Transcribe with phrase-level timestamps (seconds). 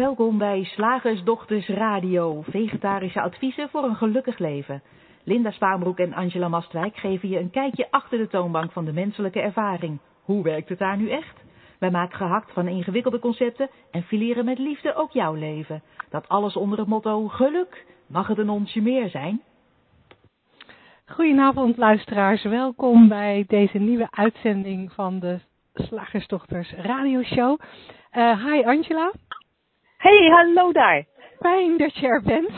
[0.00, 4.82] Welkom bij Slagersdochters Radio, vegetarische adviezen voor een gelukkig leven.
[5.24, 9.40] Linda Spaanbroek en Angela Mastwijk geven je een kijkje achter de toonbank van de menselijke
[9.40, 9.98] ervaring.
[10.22, 11.44] Hoe werkt het daar nu echt?
[11.78, 15.82] Wij maken gehakt van ingewikkelde concepten en fileren met liefde ook jouw leven.
[16.10, 17.86] Dat alles onder het motto geluk.
[18.06, 19.42] Mag het een onsje meer zijn?
[21.06, 25.40] Goedenavond luisteraars, welkom bij deze nieuwe uitzending van de
[25.74, 27.58] Slagersdochters radioshow.
[28.12, 29.12] Uh, hi Angela.
[30.00, 31.06] Hey, hallo daar.
[31.38, 32.50] Fijn dat je er bent.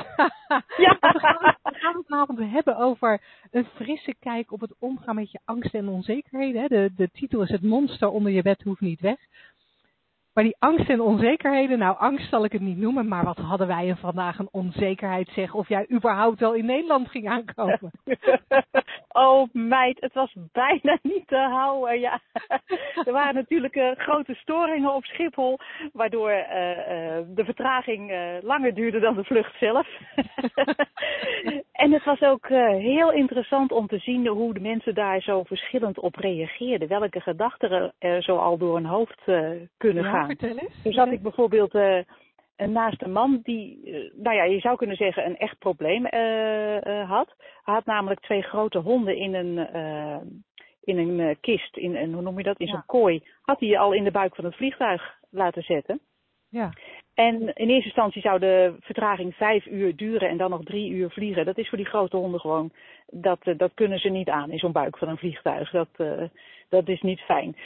[0.77, 0.97] Ja.
[1.01, 3.21] We gaan we gaan het vanavond hebben over
[3.51, 6.69] een frisse kijk op het omgaan met je angsten en onzekerheden.
[6.69, 9.17] De, de titel is Het monster onder je bed hoeft niet weg.
[10.35, 13.67] Maar die angst en onzekerheden, nou angst zal ik het niet noemen, maar wat hadden
[13.67, 17.91] wij er vandaag een onzekerheid zeg of jij überhaupt wel in Nederland ging aankomen.
[19.13, 22.01] Oh meid, het was bijna niet te houden.
[22.01, 22.21] Ja.
[23.07, 25.59] Er waren natuurlijk uh, grote storingen op Schiphol,
[25.93, 29.89] waardoor uh, uh, de vertraging langer duurde dan de vlucht zelf.
[31.83, 32.49] en het was ook
[32.79, 36.89] heel interessant om te zien hoe de mensen daar zo verschillend op reageerden.
[36.89, 39.23] Welke gedachten er zo al door hun hoofd
[39.77, 40.37] kunnen Ja, gaan.
[40.37, 40.83] vertel eens.
[40.83, 41.99] Toen zat ik bijvoorbeeld uh,
[42.57, 47.11] naast een man die, uh, nou ja, je zou kunnen zeggen een echt probleem uh,
[47.11, 47.35] had.
[47.63, 49.59] Hij had namelijk twee grote honden in een,
[50.85, 52.73] in een kist, in een, hoe noem je dat, in Ja.
[52.73, 53.23] zo'n kooi.
[53.43, 56.01] Had hij al in de buik van het vliegtuig laten zetten.
[56.49, 56.73] Ja.
[57.15, 61.11] En in eerste instantie zou de vertraging vijf uur duren en dan nog drie uur
[61.11, 61.45] vliegen.
[61.45, 62.73] Dat is voor die grote honden gewoon,
[63.07, 65.71] dat, dat kunnen ze niet aan in zo'n buik van een vliegtuig.
[65.71, 65.89] Dat,
[66.69, 67.57] dat is niet fijn.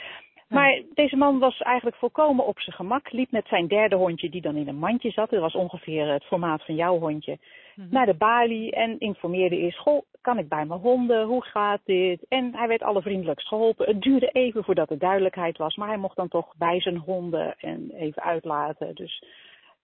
[0.47, 3.11] Maar deze man was eigenlijk volkomen op zijn gemak.
[3.11, 5.29] Liep met zijn derde hondje, die dan in een mandje zat.
[5.29, 7.37] Dat was ongeveer het formaat van jouw hondje.
[7.75, 7.87] Mhm.
[7.89, 11.25] Naar de balie en informeerde eerst: Goh, kan ik bij mijn honden?
[11.25, 12.25] Hoe gaat dit?
[12.29, 13.85] En hij werd allervriendelijkst geholpen.
[13.85, 15.75] Het duurde even voordat er duidelijkheid was.
[15.75, 18.95] Maar hij mocht dan toch bij zijn honden en even uitlaten.
[18.95, 19.23] Dus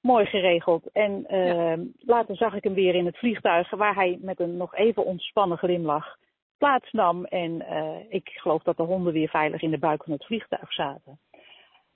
[0.02, 0.92] mooi geregeld.
[0.92, 4.76] En uh, later zag ik hem weer in het vliegtuig, waar hij met een nog
[4.76, 6.18] even ontspannen glimlach
[6.64, 7.26] plaatsnam.
[7.26, 10.74] En uh, ik geloof dat de honden weer veilig in de buik van het vliegtuig
[10.74, 11.20] zaten.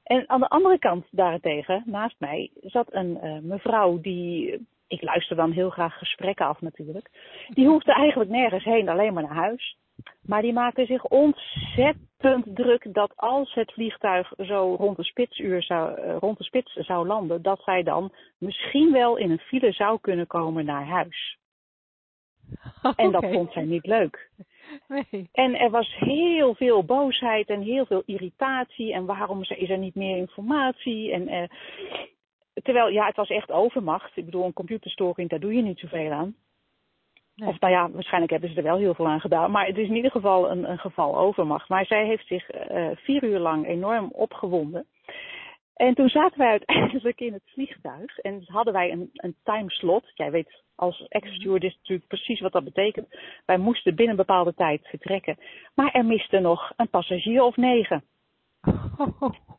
[0.04, 4.68] En aan de andere kant daarentegen, naast mij, zat een uh, mevrouw die.
[4.88, 7.10] Ik luister dan heel graag gesprekken af natuurlijk.
[7.50, 9.78] Die hoefde eigenlijk nergens heen, alleen maar naar huis.
[10.22, 16.02] Maar die maakte zich ontzettend druk dat als het vliegtuig zo rond de, spitsuur zou,
[16.02, 20.00] uh, rond de spits zou landen, dat zij dan misschien wel in een file zou
[20.02, 21.38] kunnen komen naar huis.
[22.96, 24.30] En dat vond zij niet leuk.
[25.12, 25.30] Nee.
[25.32, 28.94] En er was heel veel boosheid en heel veel irritatie.
[28.94, 31.12] En waarom is er niet meer informatie?
[31.12, 31.44] En, uh,
[32.64, 34.18] terwijl, ja, het was echt overmacht.
[34.18, 36.36] Ik bedoel, een computerstoring, daar doe je niet zoveel aan.
[37.36, 37.50] Nee.
[37.50, 39.52] Of nou ja, waarschijnlijk hebben ze er wel heel veel aan gedaan.
[39.52, 41.70] Maar het is in ieder geval een, een geval overmacht.
[41.70, 44.86] Maar zij heeft zich uh, vier uur lang enorm opgewonden.
[45.78, 48.18] En toen zaten wij uiteindelijk in het vliegtuig.
[48.18, 50.12] En hadden wij een, een timeslot.
[50.14, 53.08] Jij weet als ex-stewardess natuurlijk precies wat dat betekent.
[53.46, 55.38] Wij moesten binnen een bepaalde tijd vertrekken.
[55.76, 58.04] Maar er miste nog een passagier of negen.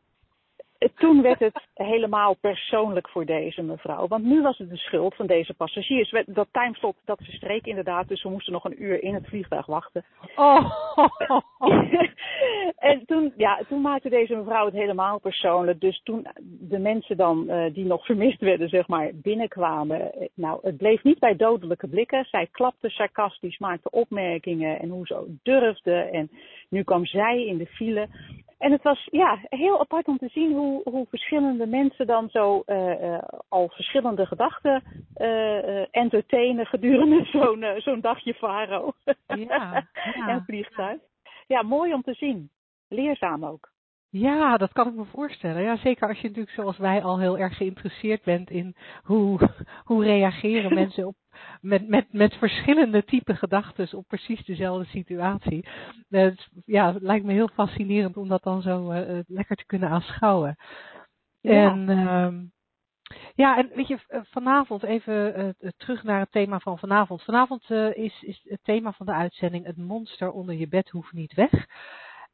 [0.95, 4.07] Toen werd het helemaal persoonlijk voor deze mevrouw.
[4.07, 6.23] Want nu was het de schuld van deze passagiers.
[6.25, 8.07] Dat timeslot, dat verstreek inderdaad.
[8.07, 10.05] Dus we moesten nog een uur in het vliegtuig wachten.
[10.35, 10.71] Oh.
[12.91, 15.79] en toen, ja, toen maakte deze mevrouw het helemaal persoonlijk.
[15.79, 20.29] Dus toen de mensen dan, uh, die nog vermist werden, zeg maar, binnenkwamen.
[20.33, 22.25] Nou, het bleef niet bij dodelijke blikken.
[22.25, 25.93] Zij klapte sarcastisch, maakte opmerkingen en hoe ze durfde.
[25.93, 26.29] En
[26.69, 28.07] nu kwam zij in de file.
[28.59, 32.63] En het was ja, heel apart om te zien hoe, hoe verschillende mensen dan zo
[32.65, 33.17] uh, uh,
[33.49, 34.83] al verschillende gedachten
[35.17, 38.93] uh, entertainen gedurende zo'n zo'n dagje varo.
[39.27, 40.27] Ja, ja.
[40.31, 40.99] en vliegtuig.
[41.47, 42.49] Ja, mooi om te zien.
[42.87, 43.69] Leerzaam ook.
[44.11, 45.61] Ja, dat kan ik me voorstellen.
[45.61, 49.39] Ja, zeker als je natuurlijk zoals wij al heel erg geïnteresseerd bent in hoe,
[49.89, 51.15] hoe reageren mensen op,
[51.61, 55.67] met, met, met verschillende type gedachten op precies dezelfde situatie.
[56.09, 59.89] Het, ja, het lijkt me heel fascinerend om dat dan zo uh, lekker te kunnen
[59.89, 60.55] aanschouwen.
[61.41, 61.71] Ja.
[61.71, 62.27] En uh,
[63.35, 67.23] ja, en weet je, vanavond even uh, terug naar het thema van vanavond.
[67.23, 71.13] Vanavond uh, is, is het thema van de uitzending Het monster onder je bed hoeft
[71.13, 71.67] niet weg.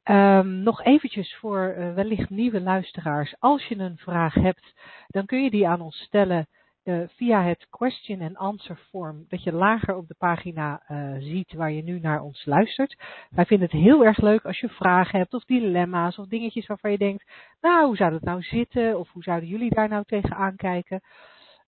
[0.09, 3.35] Um, nog eventjes voor uh, wellicht nieuwe luisteraars.
[3.39, 4.73] Als je een vraag hebt,
[5.07, 6.47] dan kun je die aan ons stellen
[6.83, 11.53] uh, via het question and answer form dat je lager op de pagina uh, ziet
[11.53, 12.95] waar je nu naar ons luistert.
[13.29, 16.91] Wij vinden het heel erg leuk als je vragen hebt of dilemma's of dingetjes waarvan
[16.91, 17.31] je denkt,
[17.61, 21.01] nou hoe zou dat nou zitten of hoe zouden jullie daar nou tegenaan kijken.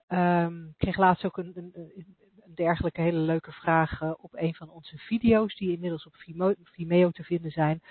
[0.08, 4.70] Um, ik kreeg laatst ook een, een, een dergelijke hele leuke vraag op een van
[4.70, 6.16] onze video's die inmiddels op
[6.64, 7.82] Vimeo te vinden zijn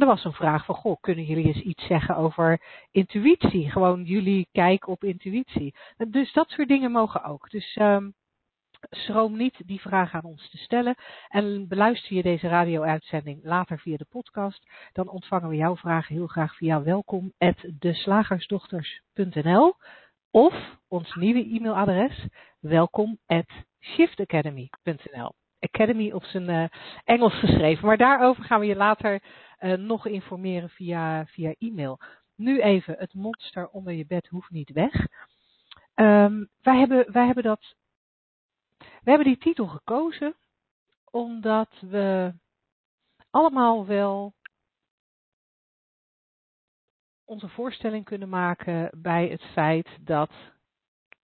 [0.00, 2.60] er was een vraag van, goh, kunnen jullie eens iets zeggen over
[2.90, 3.70] intuïtie?
[3.70, 5.74] Gewoon jullie kijk op intuïtie.
[6.08, 7.50] Dus dat soort dingen mogen ook.
[7.50, 8.14] Dus um,
[8.90, 10.94] schroom niet die vraag aan ons te stellen.
[11.28, 16.26] En beluister je deze radio-uitzending later via de podcast, dan ontvangen we jouw vragen heel
[16.26, 19.74] graag via welkom@deslagersdochters.nl
[20.30, 20.54] of
[20.88, 22.26] ons nieuwe e-mailadres
[22.60, 25.32] welkom@shiftacademy.nl.
[25.60, 26.64] Academy op zijn uh,
[27.04, 29.22] Engels geschreven, maar daarover gaan we je later
[29.72, 32.00] nog informeren via, via e-mail.
[32.34, 35.06] Nu even, het monster onder je bed hoeft niet weg.
[35.94, 37.74] Um, wij, hebben, wij hebben dat
[38.78, 40.36] we hebben die titel gekozen
[41.10, 42.34] omdat we
[43.30, 44.34] allemaal wel
[47.24, 50.30] onze voorstelling kunnen maken bij het feit dat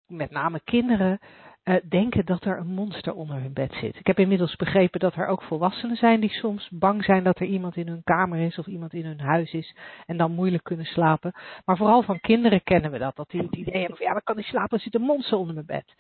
[0.07, 1.19] met name kinderen
[1.69, 3.97] uh, denken dat er een monster onder hun bed zit.
[3.99, 7.47] Ik heb inmiddels begrepen dat er ook volwassenen zijn die soms bang zijn dat er
[7.47, 9.77] iemand in hun kamer is of iemand in hun huis is
[10.07, 11.33] en dan moeilijk kunnen slapen.
[11.65, 13.17] Maar vooral van kinderen kennen we dat.
[13.17, 15.39] Dat die het idee hebben van ja, dan kan ik slapen, er zit een monster
[15.39, 15.95] onder mijn bed.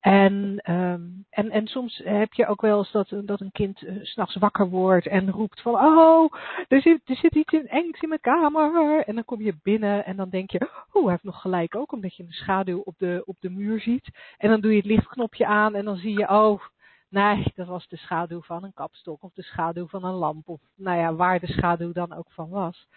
[0.00, 4.04] En, um, en, en soms heb je ook wel eens dat, dat een kind uh,
[4.04, 6.32] s'nachts wakker wordt en roept van oh,
[6.68, 9.04] er zit, er zit iets in engs in mijn kamer.
[9.04, 11.92] En dan kom je binnen en dan denk je, oh, hij heeft nog gelijk ook,
[11.92, 14.10] omdat je een schaduw op de, op de muur ziet.
[14.36, 16.62] En dan doe je het licht knopje aan en dan zie je, oh,
[17.08, 20.60] nee, dat was de schaduw van een kapstok of de schaduw van een lamp of
[20.74, 22.88] nou ja, waar de schaduw dan ook van was.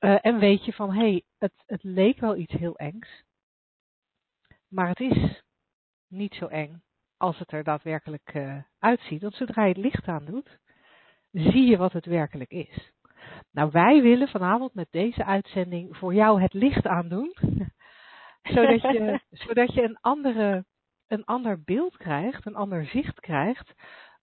[0.00, 3.24] Uh, en weet je van, hé, hey, het, het leek wel iets heel engs,
[4.68, 5.44] maar het is
[6.08, 6.82] niet zo eng
[7.16, 9.22] als het er daadwerkelijk uh, uitziet.
[9.22, 10.58] Want zodra je het licht aan doet,
[11.30, 12.92] zie je wat het werkelijk is.
[13.50, 17.34] Nou, wij willen vanavond met deze uitzending voor jou het licht aandoen,
[18.54, 20.64] zodat je, zodat je een andere
[21.08, 23.74] een ander beeld krijgt, een ander zicht krijgt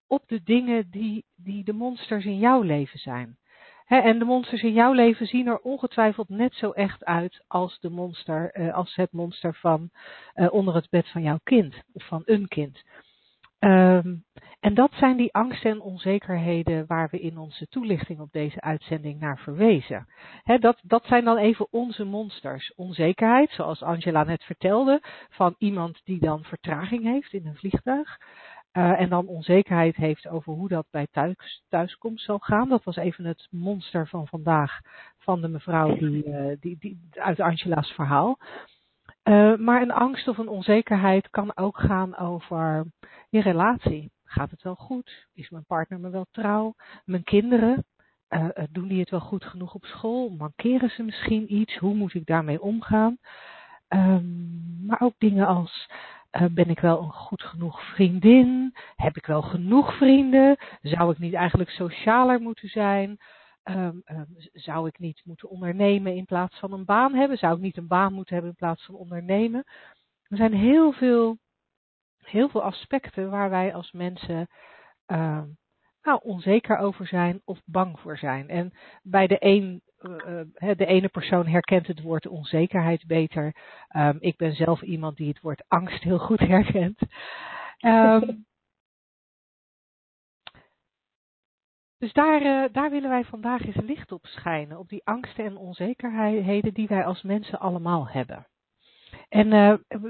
[0.07, 3.37] op de dingen die, die de monsters in jouw leven zijn.
[3.87, 7.89] En de monsters in jouw leven zien er ongetwijfeld net zo echt uit als, de
[7.89, 9.89] monster, uh, als het monster van
[10.35, 12.83] uh, onder het bed van jouw kind of van een kind.
[13.59, 14.23] Um,
[14.63, 19.19] en dat zijn die angsten en onzekerheden waar we in onze toelichting op deze uitzending
[19.19, 20.07] naar verwezen.
[20.59, 22.73] Dat, dat zijn dan even onze monsters.
[22.75, 28.17] Onzekerheid, zoals Angela net vertelde, van iemand die dan vertraging heeft in een vliegtuig.
[28.73, 32.69] Uh, en dan onzekerheid heeft over hoe dat bij thuis, thuiskomst zal gaan.
[32.69, 34.79] Dat was even het monster van vandaag
[35.17, 38.37] van de mevrouw die, uh, die, die, uit Angela's verhaal.
[39.23, 42.85] Uh, maar een angst of een onzekerheid kan ook gaan over
[43.29, 44.11] je relatie.
[44.23, 45.27] Gaat het wel goed?
[45.33, 46.75] Is mijn partner me wel trouw?
[47.05, 47.85] Mijn kinderen,
[48.71, 50.29] doen die het wel goed genoeg op school?
[50.29, 51.77] Mankeren ze misschien iets?
[51.77, 53.17] Hoe moet ik daarmee omgaan?
[53.89, 55.89] Um, maar ook dingen als,
[56.35, 58.75] uh, ben ik wel een goed genoeg vriendin?
[58.95, 60.57] Heb ik wel genoeg vrienden?
[60.81, 63.17] Zou ik niet eigenlijk socialer moeten zijn?
[63.63, 67.37] Um, um, zou ik niet moeten ondernemen in plaats van een baan hebben?
[67.37, 69.63] Zou ik niet een baan moeten hebben in plaats van ondernemen?
[70.27, 71.37] Er zijn heel veel
[72.17, 74.47] heel veel aspecten waar wij als mensen
[75.07, 75.41] uh,
[76.03, 78.49] nou, onzeker over zijn of bang voor zijn.
[78.49, 78.73] En
[79.03, 83.55] bij de een, uh, de ene persoon herkent het woord onzekerheid beter.
[83.95, 86.99] Um, ik ben zelf iemand die het woord angst heel goed herkent.
[87.79, 88.45] Um,
[91.97, 95.57] dus daar, uh, daar willen wij vandaag eens licht op schijnen, op die angsten en
[95.57, 98.47] onzekerheden die wij als mensen allemaal hebben.
[99.29, 99.49] En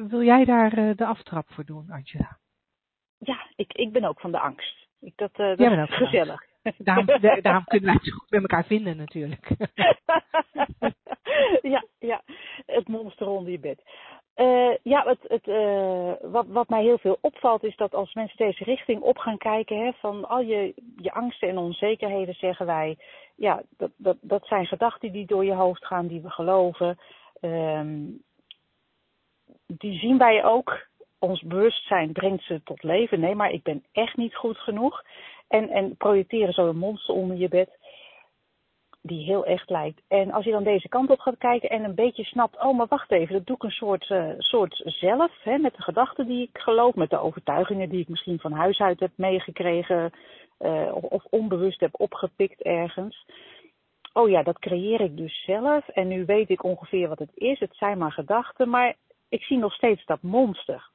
[0.09, 2.39] wil jij daar de aftrap voor doen, Angela?
[3.17, 4.82] Ja, ik, ik ben ook van de angst.
[5.03, 6.51] Ik, dat uh, dat is gezellig.
[6.77, 7.05] Daarom,
[7.65, 9.49] kunnen wij het goed met elkaar vinden natuurlijk.
[11.73, 12.21] ja, ja,
[12.65, 13.81] het monster onder je bed.
[14.35, 18.37] Uh, ja, het, het, uh, wat, wat mij heel veel opvalt is dat als mensen
[18.37, 22.97] deze richting op gaan kijken, hè, van al je, je angsten en onzekerheden, zeggen wij,
[23.35, 26.99] ja, dat, dat, dat zijn gedachten die door je hoofd gaan, die we geloven.
[27.41, 28.21] Um,
[29.67, 30.87] die zien wij ook.
[31.23, 33.19] Ons bewustzijn brengt ze tot leven.
[33.19, 35.03] Nee, maar ik ben echt niet goed genoeg.
[35.47, 37.69] En, en projecteren zo een monster onder je bed.
[39.01, 40.01] Die heel echt lijkt.
[40.07, 42.63] En als je dan deze kant op gaat kijken en een beetje snapt.
[42.63, 43.33] Oh, maar wacht even.
[43.33, 45.31] Dat doe ik een soort, uh, soort zelf.
[45.43, 46.95] Hè, met de gedachten die ik geloof.
[46.95, 50.11] Met de overtuigingen die ik misschien van huis uit heb meegekregen.
[50.93, 53.25] Of, of onbewust heb opgepikt ergens
[54.13, 55.87] oh ja, dat creëer ik dus zelf.
[55.87, 57.59] En nu weet ik ongeveer wat het is.
[57.59, 58.69] Het zijn maar gedachten.
[58.69, 58.95] Maar
[59.29, 60.91] ik zie nog steeds dat monster.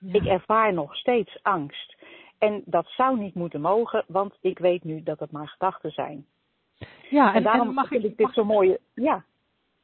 [0.00, 0.12] Ja.
[0.12, 1.96] Ik ervaar nog steeds angst.
[2.38, 6.26] En dat zou niet moeten mogen, want ik weet nu dat het maar gedachten zijn.
[7.10, 8.76] Ja, en, en daarom en mag vind ik, dit zo mooi.
[8.94, 9.24] Ja.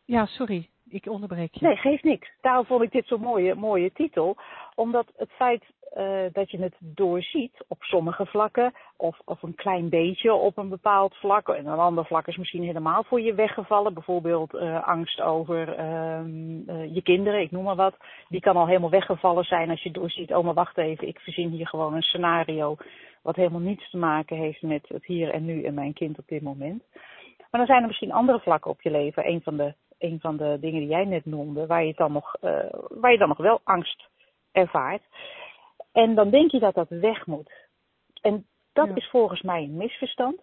[0.05, 0.69] Ja, sorry.
[0.89, 1.67] Ik onderbreek je.
[1.67, 2.31] Nee, geeft niks.
[2.41, 4.37] Daarom vond ik dit zo'n mooie, mooie titel.
[4.75, 5.65] Omdat het feit
[5.97, 10.69] uh, dat je het doorziet op sommige vlakken, of, of een klein beetje op een
[10.69, 13.95] bepaald vlak, en een ander vlak is misschien helemaal voor je weggevallen.
[13.95, 17.97] Bijvoorbeeld uh, angst over uh, je kinderen, ik noem maar wat.
[18.29, 21.51] Die kan al helemaal weggevallen zijn als je doorziet, oh maar wacht even, ik verzin
[21.51, 22.77] hier gewoon een scenario
[23.23, 26.29] wat helemaal niets te maken heeft met het hier en nu en mijn kind op
[26.29, 26.83] dit moment.
[27.51, 29.29] Maar dan zijn er misschien andere vlakken op je leven.
[29.29, 32.37] Een van de, een van de dingen die jij net noemde, waar je dan nog,
[32.43, 34.09] uh, waar je dan nog wel angst
[34.53, 35.03] ervaart.
[35.93, 37.53] En dan denk je dat dat weg moet.
[38.21, 40.41] En dat is volgens mij een misverstand.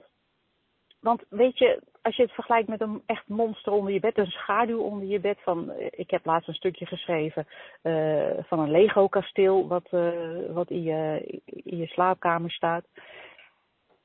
[1.00, 4.31] Want weet je, als je het vergelijkt met een echt monster onder je bed, een
[4.31, 5.39] schaduw onder je bed.
[5.41, 7.48] Van, eh, ik heb laatst een stukje geschreven
[7.83, 10.10] uh, van een Lego-kasteel wat, uh,
[10.50, 12.86] wat in, je, in je slaapkamer staat.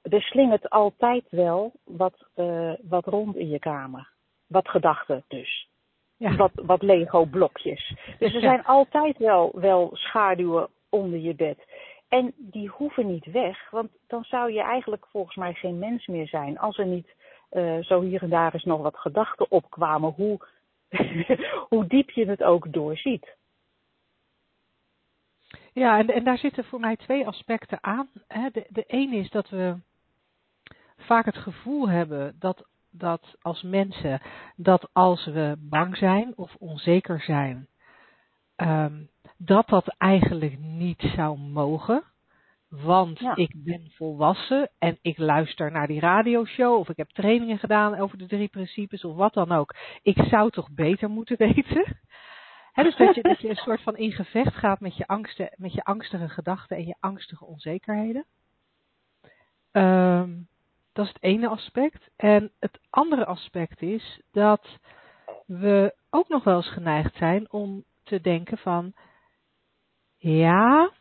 [0.03, 4.17] Er slingert altijd wel wat, uh, wat rond in je kamer.
[4.49, 5.69] Wat gedachten dus.
[6.17, 6.37] Ja.
[6.37, 7.95] Wat, wat Lego-blokjes.
[8.19, 11.59] Dus er zijn altijd wel, wel schaduwen onder je bed.
[12.09, 16.29] En die hoeven niet weg, want dan zou je eigenlijk volgens mij geen mens meer
[16.29, 16.59] zijn.
[16.59, 17.15] Als er niet
[17.51, 20.39] uh, zo hier en daar eens nog wat gedachten opkwamen, hoe,
[21.69, 23.37] hoe diep je het ook doorziet.
[25.73, 28.09] Ja, en, en daar zitten voor mij twee aspecten aan.
[28.53, 29.77] De, de ene is dat we
[30.97, 34.21] vaak het gevoel hebben dat, dat als mensen,
[34.57, 37.69] dat als we bang zijn of onzeker zijn,
[38.57, 42.03] um, dat dat eigenlijk niet zou mogen.
[42.69, 43.37] Want ja.
[43.37, 48.19] ik ben volwassen en ik luister naar die radioshow of ik heb trainingen gedaan over
[48.19, 49.75] de drie principes of wat dan ook.
[50.03, 52.01] Ik zou toch beter moeten weten.
[52.73, 55.51] He, dus dat je, dat je een soort van in gevecht gaat met je, angsten,
[55.57, 58.27] met je angstige gedachten en je angstige onzekerheden.
[59.73, 60.49] Um,
[60.99, 62.11] dat is het ene aspect.
[62.17, 64.79] En het andere aspect is dat
[65.47, 68.95] we ook nog wel eens geneigd zijn om te denken van,
[70.17, 70.93] ja,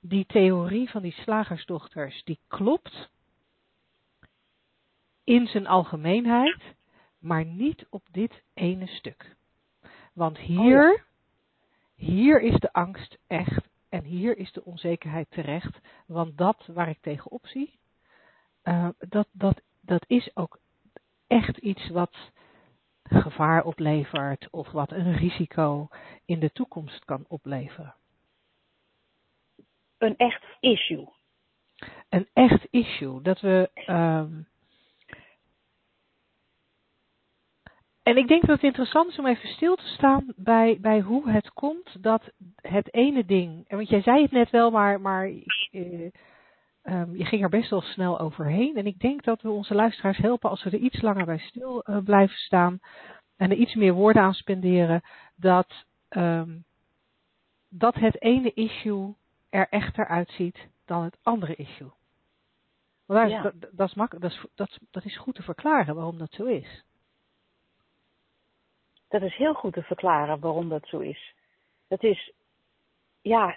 [0.00, 3.10] die theorie van die slagersdochters, die klopt
[5.24, 6.62] in zijn algemeenheid,
[7.18, 9.36] maar niet op dit ene stuk.
[10.12, 11.04] Want hier, oh ja.
[11.94, 15.78] hier is de angst echt en hier is de onzekerheid terecht.
[16.06, 17.78] Want dat waar ik tegenop zie,
[18.68, 20.58] uh, dat, dat, dat is ook
[21.26, 22.16] echt iets wat
[23.02, 25.88] gevaar oplevert of wat een risico
[26.24, 27.94] in de toekomst kan opleveren.
[29.98, 31.08] Een echt issue.
[32.08, 33.22] Een echt issue.
[33.22, 33.70] Dat we.
[33.86, 34.46] Um,
[38.02, 41.30] en ik denk dat het interessant is om even stil te staan bij, bij hoe
[41.30, 43.68] het komt dat het ene ding.
[43.68, 45.30] Want jij zei het net wel, maar, maar
[45.70, 46.10] uh,
[46.88, 48.76] um, je ging er best wel snel overheen.
[48.76, 51.84] En ik denk dat we onze luisteraars helpen als we er iets langer bij stil
[51.84, 52.80] uh, blijven staan.
[53.36, 55.02] En er iets meer woorden aan spenderen.
[55.36, 56.64] Dat, um,
[57.68, 59.14] dat het ene issue
[59.50, 61.90] er echter uitziet dan het andere issue.
[63.06, 63.42] Want ja.
[63.42, 66.44] dat, dat, is mak dat, is, dat, dat is goed te verklaren waarom dat zo
[66.44, 66.84] is.
[69.08, 71.34] Dat is heel goed te verklaren waarom dat zo is.
[71.88, 72.32] Het is
[73.28, 73.56] ja,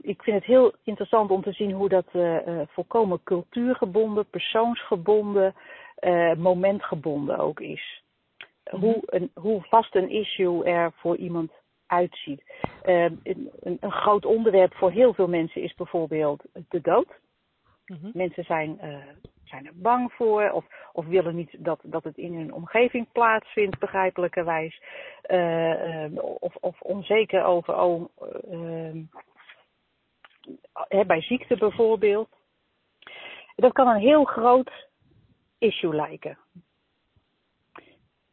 [0.00, 5.54] ik vind het heel interessant om te zien hoe dat uh, volkomen cultuurgebonden, persoonsgebonden,
[6.00, 8.02] uh, momentgebonden ook is.
[8.38, 8.80] Mm -hmm.
[8.80, 11.52] hoe, een, hoe vast een issue er voor iemand
[11.86, 12.42] uitziet.
[12.84, 17.08] Uh, een, een, groot onderwerp voor heel veel mensen is bijvoorbeeld de dood.
[17.86, 18.10] Mm -hmm.
[18.14, 18.80] Mensen zijn,
[19.52, 23.78] zijn er bang voor of, of willen niet dat, dat het in hun omgeving plaatsvindt,
[23.78, 24.82] begrijpelijkerwijs.
[25.26, 28.08] Uh, uh, of, of onzeker over, oh,
[28.50, 29.04] uh,
[31.06, 32.28] bij ziekte bijvoorbeeld.
[33.56, 34.88] Dat kan een heel groot
[35.58, 36.38] issue lijken.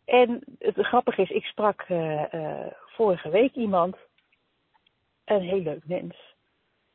[0.05, 1.85] En het grappige is, ik sprak
[2.85, 3.97] vorige week iemand,
[5.25, 6.35] een heel leuk mens,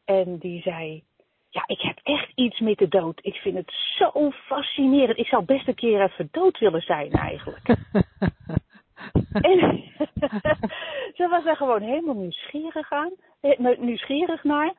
[0.05, 1.05] en die zei
[1.55, 3.19] ja, ik heb echt iets met de dood.
[3.23, 5.19] Ik vind het zo fascinerend.
[5.19, 7.67] Ik zou best een keer even dood willen zijn eigenlijk.
[9.33, 9.83] en
[11.17, 14.73] ze was er gewoon helemaal nieuwsgierig aan, eh, nieuwsgierig naar.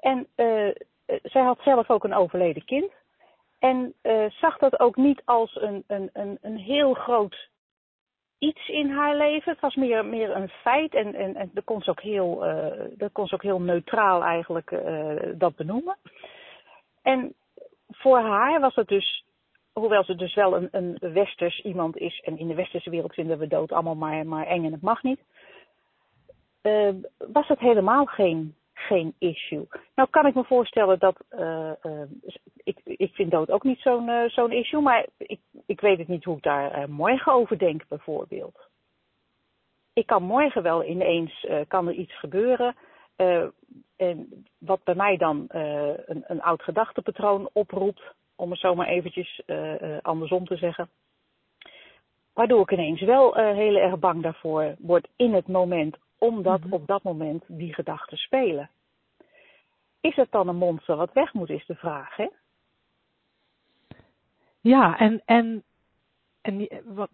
[0.00, 0.68] En uh,
[1.22, 2.92] zij had zelf ook een overleden kind.
[3.58, 7.48] En uh, zag dat ook niet als een, een, een, een heel groot
[8.40, 9.52] iets in haar leven.
[9.52, 12.38] Het was meer, meer een feit en, en, en dat, kon ze ook heel,
[12.96, 15.96] dat kon ze ook heel neutraal eigenlijk uh, dat benoemen.
[17.02, 17.34] En
[17.90, 19.24] voor haar was het dus,
[19.72, 23.38] hoewel ze dus wel een, een westers iemand is, en in de westerse wereld vinden
[23.38, 25.20] we dood allemaal maar, maar eng en het mag niet,
[26.62, 29.66] uh, was het helemaal geen, geen issue.
[29.94, 31.16] Nou kan ik me voorstellen dat,
[32.56, 36.24] ik, ik vind dood ook niet zo'n zo'n issue, maar ik ik weet het niet
[36.24, 38.68] hoe ik daar morgen over denk, bijvoorbeeld.
[39.92, 42.74] ik kan morgen wel ineens, kan er iets gebeuren.
[43.96, 48.02] En wat bij mij dan een, een, oud gedachtepatroon oproept,
[48.36, 49.42] om het zo maar eventjes
[50.02, 50.88] andersom te zeggen.
[52.32, 56.72] Waardoor ik ineens wel heel erg bang daarvoor word in het moment, omdat mm-hmm.
[56.72, 58.70] op dat moment die gedachten spelen.
[60.00, 62.28] Is het dan een monster wat weg moet, is de vraag, hè?
[64.60, 65.64] Ja, en, en,
[66.40, 67.10] en wat,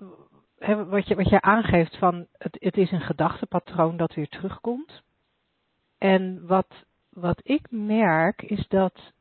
[0.89, 5.03] wat, je, wat je aangeeft van het, het is een gedachtepatroon dat weer terugkomt.
[5.99, 9.13] En wat, wat ik merk is dat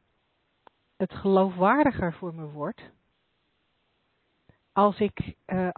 [0.98, 2.94] het geloofwaardiger voor me wordt
[4.76, 5.70] als ik uh,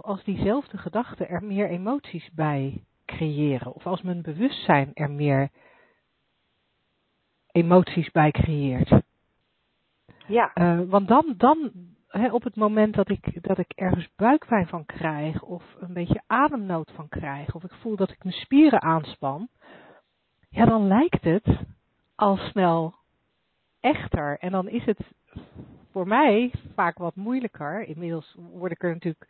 [0.00, 2.84] als diezelfde gedachten er meer emoties bij
[3.16, 3.74] creëren.
[3.74, 5.50] Of als mijn bewustzijn er meer
[7.52, 8.92] emoties bij creëert.
[10.26, 10.50] Ja.
[10.54, 11.72] Uh, want dan, dan
[12.30, 16.90] op het moment dat ik, dat ik ergens buikpijn van krijg, of een beetje ademnood
[16.94, 19.48] van krijg, of ik voel dat ik mijn spieren aanspan,
[20.48, 21.46] ja, dan lijkt het
[22.14, 22.94] al snel
[23.80, 24.38] echter.
[24.38, 25.00] En dan is het
[25.92, 27.86] voor mij vaak wat moeilijker.
[27.86, 29.28] Inmiddels word ik er natuurlijk,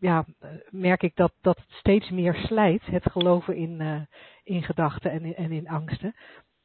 [0.00, 0.24] ja,
[0.70, 4.00] merk ik dat, dat het steeds meer slijt, het geloven in, uh,
[4.42, 6.14] in gedachten en in, en in angsten.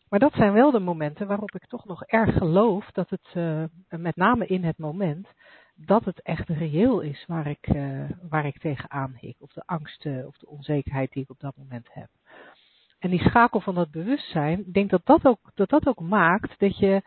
[0.09, 3.63] Maar dat zijn wel de momenten waarop ik toch nog erg geloof dat het, uh,
[3.89, 5.27] met name in het moment,
[5.75, 9.35] dat het echt reëel is waar ik, uh, waar ik tegenaan hik.
[9.39, 12.09] Of de angst of de onzekerheid die ik op dat moment heb.
[12.99, 16.59] En die schakel van dat bewustzijn, ik denk dat dat ook, dat dat ook maakt
[16.59, 17.01] dat je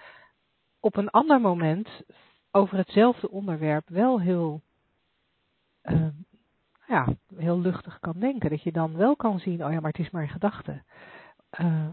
[0.81, 1.88] op een ander moment
[2.50, 4.62] over hetzelfde onderwerp wel heel,
[5.83, 6.07] uh,
[6.87, 8.51] ja, heel luchtig kan denken.
[8.51, 10.83] Dat je dan wel kan zien, oh ja, maar het is maar een gedachte.
[11.61, 11.89] Uh,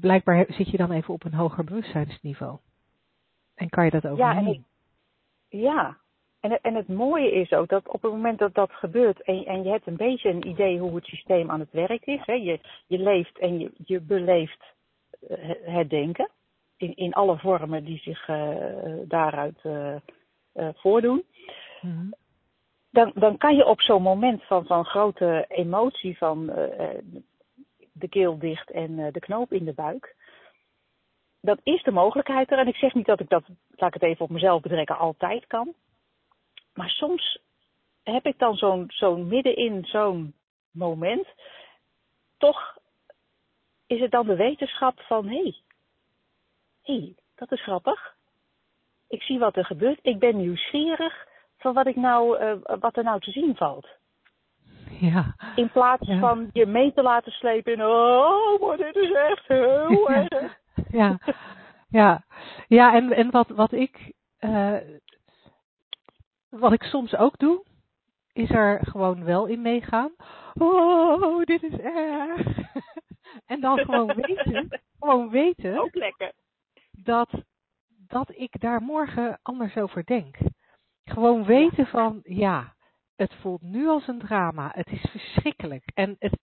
[0.00, 2.58] blijkbaar zit je dan even op een hoger bewustzijnsniveau.
[3.54, 4.64] En kan je dat ook ja, en
[5.48, 5.96] ja,
[6.40, 9.62] en, en het mooie is ook dat op het moment dat dat gebeurt en, en
[9.62, 12.60] je hebt een beetje een idee hoe het systeem aan het werk is, hè, je,
[12.86, 14.64] je leeft en je, je beleeft
[15.28, 16.30] uh, het denken
[16.76, 18.56] in, in alle vormen die zich uh,
[19.04, 19.96] daaruit uh,
[20.74, 21.24] voordoen.
[21.80, 22.14] Mm-hmm.
[22.90, 26.50] Dan, dan kan je op zo'n moment van, van grote emotie, van
[27.98, 30.14] de keel dicht en uh, de knoop in de buik.
[31.40, 32.58] Dat is de mogelijkheid er.
[32.58, 35.46] En ik zeg niet dat ik dat, laat ik het even op mezelf betrekken, altijd
[35.46, 35.74] kan.
[36.74, 37.38] Maar soms
[38.02, 40.34] heb ik dan zo'n zo'n midden in zo'n
[40.70, 41.26] moment.
[42.38, 42.78] Toch
[43.86, 45.54] is het dan de wetenschap van hé, hey,
[46.82, 48.14] hey, dat is grappig.
[49.08, 49.98] Ik zie wat er gebeurt.
[50.02, 51.26] Ik ben nieuwsgierig
[51.58, 53.88] van wat, ik nou, uh, wat er nou te zien valt.
[55.00, 55.34] Ja.
[55.54, 60.10] In plaats van je mee te laten slepen in, oh, maar dit is echt heel
[60.30, 60.58] erg.
[60.90, 61.18] ja,
[61.88, 62.24] ja.
[62.68, 64.76] ja en, en wat, wat ik, uh,
[66.48, 67.64] wat ik soms ook doe,
[68.32, 70.12] is er gewoon wel in meegaan.
[70.54, 72.58] Oh, dit is erg.
[73.52, 75.78] en dan gewoon weten, gewoon weten.
[75.78, 76.32] Ook lekker.
[76.90, 77.30] Dat,
[77.88, 80.36] dat ik daar morgen anders over denk.
[81.10, 82.74] Gewoon weten van, ja,
[83.16, 84.70] het voelt nu als een drama.
[84.74, 85.90] Het is verschrikkelijk.
[85.94, 86.38] En het,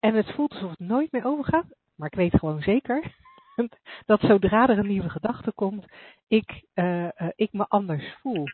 [0.00, 1.66] en het voelt alsof het nooit meer overgaat.
[1.96, 3.14] Maar ik weet gewoon zeker
[4.10, 5.86] dat zodra er een nieuwe gedachte komt,
[6.28, 8.44] ik, uh, uh, ik me anders voel.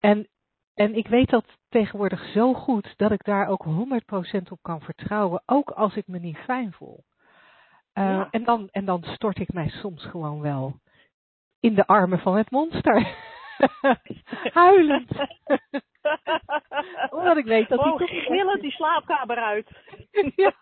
[0.00, 0.28] En,
[0.74, 5.42] en ik weet dat tegenwoordig zo goed dat ik daar ook 100% op kan vertrouwen,
[5.46, 7.04] ook als ik me niet fijn voel.
[7.94, 8.28] Uh, ja.
[8.30, 10.80] en, dan, en dan stort ik mij soms gewoon wel
[11.60, 13.06] in de armen van het monster.
[14.52, 15.10] Huilend.
[17.10, 18.60] Omdat ik weet dat oh, hij toch...
[18.60, 19.68] die slaapkamer uit.
[20.36, 20.54] ja.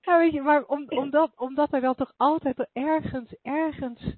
[0.00, 4.16] ja, weet je, maar om, omdat, omdat er dan toch altijd ergens, ergens,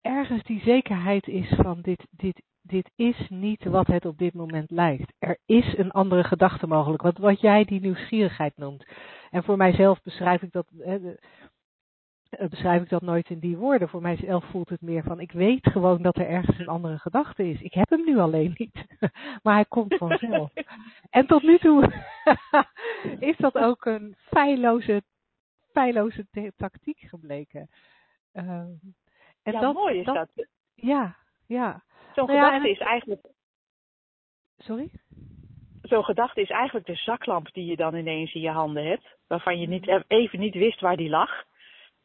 [0.00, 4.70] ergens die zekerheid is van dit, dit, dit is niet wat het op dit moment
[4.70, 5.12] lijkt.
[5.18, 8.86] Er is een andere gedachte mogelijk, wat, wat jij die nieuwsgierigheid noemt.
[9.30, 11.14] En voor mijzelf beschrijf ik dat, uh,
[12.48, 13.88] beschrijf ik dat nooit in die woorden.
[13.88, 17.48] Voor mijzelf voelt het meer van, ik weet gewoon dat er ergens een andere gedachte
[17.48, 17.60] is.
[17.60, 18.86] Ik heb hem nu alleen niet,
[19.42, 20.50] maar hij komt vanzelf.
[21.10, 21.92] en tot nu toe
[23.30, 25.02] is dat ook een feilloze,
[25.72, 27.68] feilloze tactiek gebleken.
[28.32, 28.44] Uh,
[29.42, 30.14] en ja, dat, mooi is dat.
[30.14, 30.46] dat.
[30.74, 31.82] Ja, ja.
[32.14, 33.26] Zo'n nou gedachte ja, is eigenlijk...
[34.56, 34.90] Sorry?
[35.82, 39.16] Zo'n gedachte is eigenlijk de zaklamp die je dan ineens in je handen hebt.
[39.26, 41.44] Waarvan je niet, even niet wist waar die lag.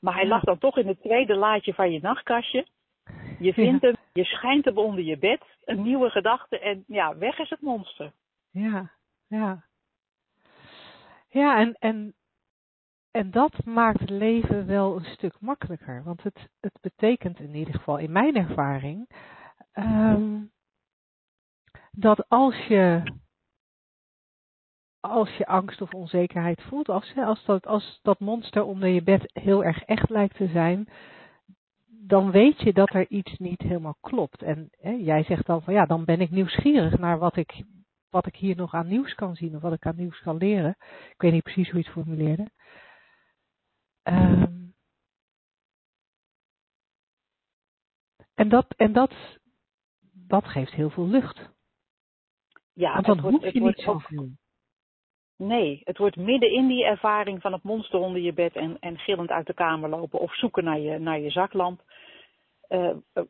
[0.02, 2.66] Maar hij lag dan toch in het tweede laadje van je nachtkastje.
[3.40, 7.40] Je vindt hem, je schijnt hem onder je bed, een nieuwe gedachte en ja, weg
[7.40, 8.12] is het monster.
[8.50, 8.92] Ja,
[9.28, 9.64] ja.
[11.30, 12.16] Ja, en, en,
[13.12, 16.04] en dat maakt het leven wel een stuk makkelijker.
[16.04, 19.10] Want het, het betekent in ieder geval in mijn ervaring
[19.74, 20.52] um,
[21.92, 23.04] dat als je,
[25.02, 29.30] als je angst of onzekerheid voelt, als, als, dat, als dat monster onder je bed
[29.34, 30.90] heel erg echt lijkt te zijn,
[31.88, 34.42] dan weet je dat er iets niet helemaal klopt.
[34.42, 37.64] En hè, jij zegt dan van ja, dan ben ik nieuwsgierig naar wat ik,
[38.10, 40.76] wat ik hier nog aan nieuws kan zien of wat ik aan nieuws kan leren.
[41.10, 42.50] Ik weet niet precies hoe je het formuleerde.
[44.04, 44.74] Um,
[48.34, 49.14] en dat, en dat,
[50.14, 51.50] dat geeft heel veel lucht.
[52.74, 54.32] Ja, Want dan hoef je niet zoveel.
[55.44, 58.98] Nee, het wordt midden in die ervaring van het monster onder je bed en, en
[58.98, 61.82] gillend uit de kamer lopen of zoeken naar je, naar je zaklamp.
[62.68, 63.24] Eh, eh,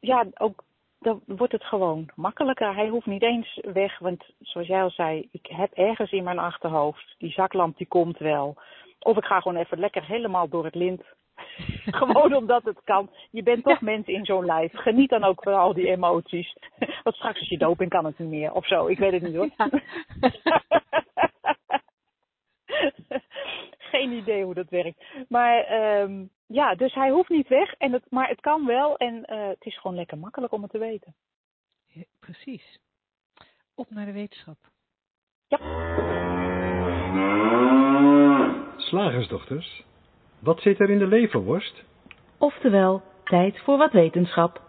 [0.00, 0.64] ja, ook
[0.98, 2.74] dan wordt het gewoon makkelijker.
[2.74, 6.38] Hij hoeft niet eens weg, want zoals jij al zei, ik heb ergens in mijn
[6.38, 8.56] achterhoofd, die zaklamp die komt wel.
[8.98, 11.02] Of ik ga gewoon even lekker helemaal door het lint.
[12.00, 13.10] gewoon omdat het kan.
[13.30, 14.72] Je bent toch mens in zo'n lijf.
[14.74, 16.56] Geniet dan ook van al die emoties.
[17.02, 18.52] Want straks als je dood bent kan het niet meer.
[18.52, 19.50] Of zo, ik weet het niet hoor.
[23.92, 25.04] Geen idee hoe dat werkt.
[25.28, 27.74] Maar ehm, ja, dus hij hoeft niet weg.
[27.74, 28.96] En het, maar het kan wel.
[28.96, 31.14] En eh, het is gewoon lekker makkelijk om het te weten.
[31.86, 32.78] Ja, precies.
[33.74, 34.56] Op naar de wetenschap.
[38.76, 39.84] Slagersdochters,
[40.38, 41.84] wat zit er in de leverworst?
[42.38, 44.60] Oftewel, tijd voor wat wetenschap.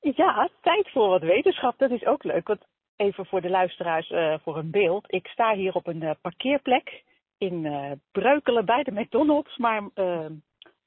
[0.00, 1.78] Ja, tijd voor wat wetenschap.
[1.78, 2.46] Dat is ook leuk.
[2.46, 2.64] Want
[2.96, 5.04] even voor de luisteraars eh, voor een beeld.
[5.12, 7.02] Ik sta hier op een eh, parkeerplek
[7.38, 9.56] in eh, Breukelen bij de McDonald's.
[9.56, 9.82] Maar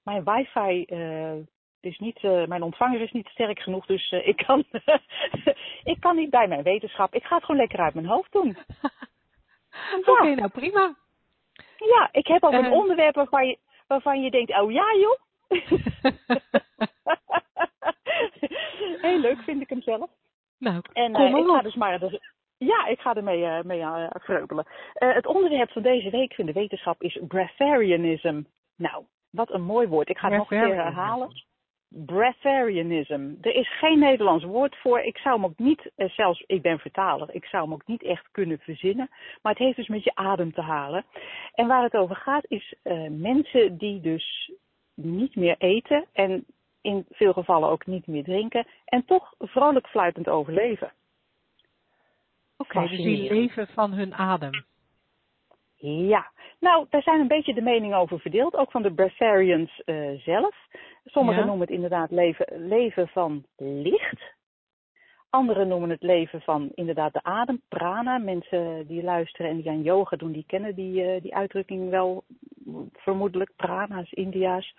[0.04, 0.82] mijn wifi
[1.82, 3.86] is niet, mijn ontvanger is niet sterk genoeg.
[3.86, 4.64] Dus ik, kan,
[5.94, 7.14] ik kan niet bij mijn wetenschap.
[7.14, 8.58] Ik ga het gewoon lekker uit mijn hoofd doen.
[10.06, 10.96] Oké, nou prima.
[11.78, 12.72] Ja, ik heb ook een Eh.
[12.72, 15.18] onderwerp waarvan je, waarvan je denkt, oh ja joh.
[19.02, 20.10] Heel leuk vind ik hem zelf.
[20.60, 22.02] Nou, En kom eh, maar ik ga dus maar.
[22.02, 24.66] er- ja, ik ga ermee mee, mee uh, vreubelen.
[24.94, 28.42] Het onderwerp van deze week in de wetenschap is breatharianism.
[28.76, 30.10] Nou, wat een mooi woord.
[30.10, 31.48] Ik ga het nog een keer herhalen.
[31.90, 33.34] Breatharianism.
[33.42, 35.00] Er is geen Nederlands woord voor.
[35.00, 38.28] Ik zou hem ook niet, zelfs ik ben vertaler, ik zou hem ook niet echt
[38.32, 39.10] kunnen verzinnen.
[39.42, 41.06] Maar het heeft dus met je adem te halen.
[41.54, 42.76] En waar het over gaat is
[43.10, 44.52] mensen die dus
[44.96, 46.46] niet meer eten en
[46.82, 50.92] in veel gevallen ook niet meer drinken en toch vrolijk fluitend overleven.
[52.58, 54.64] Oké, dus die leven van hun adem.
[55.82, 60.10] Ja, nou, daar zijn een beetje de meningen over verdeeld, ook van de breatharians eh,
[60.18, 60.56] zelf.
[61.06, 61.46] Sommigen Ja.
[61.46, 64.38] noemen het inderdaad leven, leven van licht.
[65.30, 68.18] Anderen noemen het leven van inderdaad de adem, prana.
[68.18, 72.24] Mensen die luisteren en die aan yoga doen, die kennen die, eh, die uitdrukking wel
[72.94, 73.52] vermoedelijk.
[73.56, 74.76] Prana's, India's.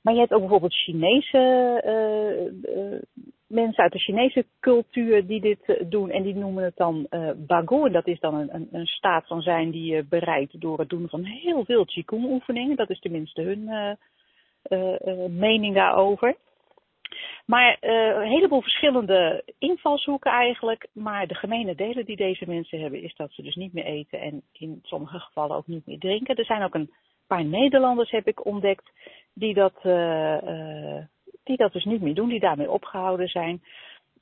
[0.00, 1.38] Maar je hebt ook bijvoorbeeld Chinese
[1.84, 3.02] eh, eh,
[3.46, 6.10] mensen uit de Chinese cultuur die dit eh, doen.
[6.10, 7.86] En die noemen het dan eh Bago.
[7.86, 10.88] En dat is dan een, een, een staat van zijn die je bereikt door het
[10.88, 12.76] doen van heel veel Qigong oefeningen.
[12.76, 13.98] Dat is tenminste hun
[15.38, 16.36] mening daarover.
[17.46, 20.88] Maar een heleboel verschillende invalshoeken eigenlijk.
[20.92, 24.20] Maar de gemene delen die deze mensen hebben is dat ze dus niet meer eten
[24.20, 26.36] en in sommige gevallen ook niet meer drinken.
[26.36, 26.90] Er zijn ook een
[27.26, 28.90] paar Nederlanders, heb ik ontdekt,
[29.40, 31.04] die dat, eh, eh,
[31.44, 33.62] die dat dus niet meer doen, die daarmee opgehouden zijn.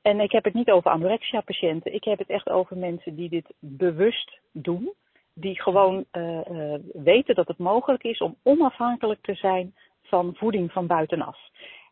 [0.03, 1.95] En ik heb het niet over anorexia-patiënten.
[1.95, 4.93] Ik heb het echt over mensen die dit bewust doen.
[5.35, 10.87] Die gewoon eh, weten dat het mogelijk is om onafhankelijk te zijn van voeding van
[10.87, 11.39] buitenaf.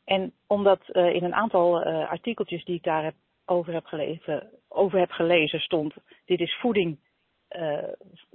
[0.05, 3.73] En omdat in een aantal eh, artikeltjes die ik daar heb, over,
[4.99, 6.99] heb gelezen, stond, dit is voeding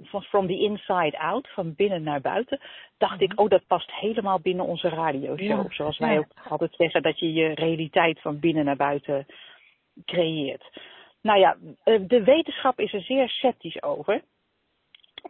[0.02, 2.60] van from the inside out, van binnen naar buiten,
[2.98, 5.38] dacht ik, oh dat past helemaal binnen onze radioshow.
[5.40, 9.26] Ja, Zoals wij ook altijd zeggen, dat je je realiteit van binnen naar buiten
[10.04, 10.80] creëert.
[11.22, 14.22] Nou ja, eh, de wetenschap is er zeer sceptisch over.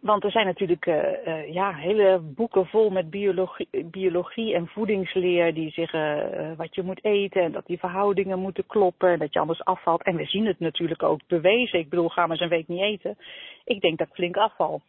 [0.01, 5.53] Want er zijn natuurlijk eh, eh, ja, hele boeken vol met biologie, biologie en voedingsleer
[5.53, 9.33] die zeggen eh, wat je moet eten en dat die verhoudingen moeten kloppen en dat
[9.33, 10.03] je anders afvalt.
[10.03, 11.79] En we zien het natuurlijk ook bewezen.
[11.79, 13.17] Ik bedoel, ga maar eens een week niet eten.
[13.65, 14.81] Ik denk dat ik flink afval.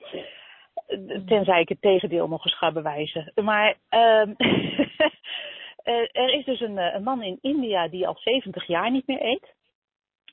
[1.26, 3.32] Tenzij ik het tegendeel nog eens ga bewijzen.
[3.34, 4.32] Maar ehm,
[5.90, 9.22] eh, er is dus een, een man in India die al 70 jaar niet meer
[9.22, 9.54] eet.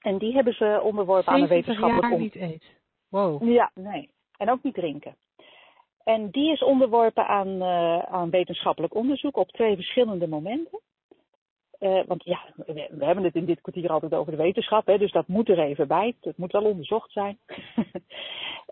[0.02, 2.80] En die hebben ze onderworpen aan een 70 wetenschappelijk jaar on- niet eet.
[3.10, 3.50] Wow.
[3.54, 4.10] ja, nee.
[4.42, 5.16] En ook niet drinken.
[6.04, 10.80] En die is onderworpen aan, eh, aan wetenschappelijk onderzoek op twee verschillende momenten.
[11.80, 15.12] Eh, want ja, we, hebben het in dit kwartier altijd over de wetenschap, hè, dus
[15.12, 16.16] dat moet er even bij.
[16.22, 17.38] Het moet wel onderzocht zijn.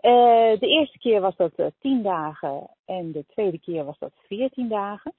[0.00, 4.68] Eh, de eerste keer was dat tien dagen en de tweede keer was dat veertien
[4.68, 5.12] dagen.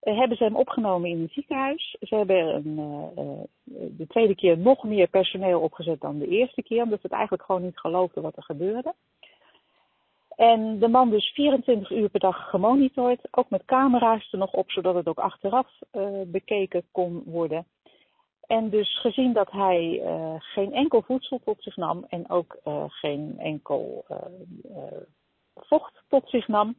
[0.00, 1.96] hebben ze hem opgenomen in het ziekenhuis.
[2.00, 2.76] Ze hebben een,
[3.96, 7.44] de tweede keer nog meer personeel opgezet dan de eerste keer, omdat ze het eigenlijk
[7.44, 8.94] gewoon niet geloofden wat er gebeurde.
[10.38, 14.70] En de man dus 24 uur per dag gemonitord, ook met camera's er nog op,
[14.70, 15.78] zodat het ook achteraf
[16.26, 17.66] bekeken kon worden.
[18.46, 20.02] En dus gezien dat hij
[20.38, 24.04] geen enkel voedsel tot zich nam en ook geen enkel
[25.54, 26.76] vocht tot zich nam,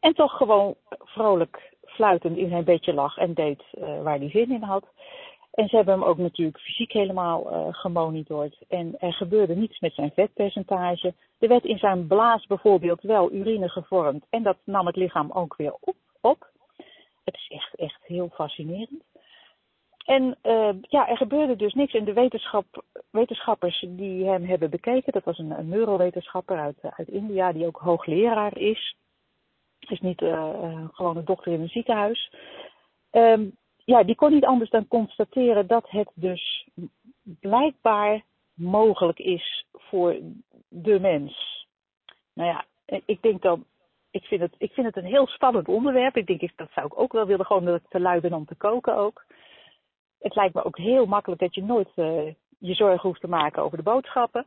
[0.00, 4.62] en toch gewoon vrolijk fluitend in zijn bedje lag en deed waar hij zin in
[4.62, 4.86] had.
[5.54, 8.58] En ze hebben hem ook natuurlijk fysiek helemaal uh, gemonitord.
[8.68, 11.14] En er gebeurde niets met zijn vetpercentage.
[11.38, 14.26] Er werd in zijn blaas bijvoorbeeld wel urine gevormd.
[14.30, 15.96] En dat nam het lichaam ook weer op.
[16.20, 16.50] op.
[17.24, 19.02] Het is echt, echt heel fascinerend.
[20.04, 21.94] En uh, ja, er gebeurde dus niks.
[21.94, 27.52] En de wetenschap, wetenschappers die hem hebben bekeken, dat was een, neurowetenschapper uit, uit India,
[27.52, 28.96] die ook hoogleraar is
[29.90, 32.32] is niet uh, gewoon een dokter in een ziekenhuis.
[33.10, 36.68] Um, ja, die kon niet anders dan constateren dat het dus
[37.22, 38.22] blijkbaar
[38.54, 40.16] mogelijk is voor
[40.68, 41.66] de mens.
[42.32, 42.64] Nou ja,
[43.06, 43.64] ik denk dan,
[44.10, 46.16] ik vind het, ik vind het een heel spannend onderwerp.
[46.16, 49.24] Ik denk, dat zou ik ook wel willen, gewoon te luiden om te koken ook.
[50.20, 53.62] Het lijkt me ook heel makkelijk dat je nooit uh, je zorgen hoeft te maken
[53.62, 54.46] over de boodschappen.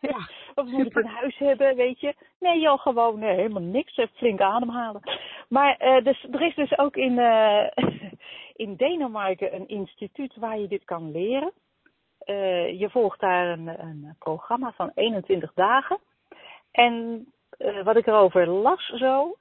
[0.00, 2.14] Ja, of moet ik een huis hebben, weet je?
[2.38, 4.00] Nee joh, gewoon nee, helemaal niks.
[4.14, 5.02] Flink ademhalen.
[5.48, 7.66] Maar uh, dus, er is dus ook in, uh,
[8.64, 11.52] in Denemarken een instituut waar je dit kan leren.
[12.24, 15.98] Uh, je volgt daar een, een programma van 21 dagen.
[16.70, 17.26] En
[17.84, 19.36] wat ik erover las zo,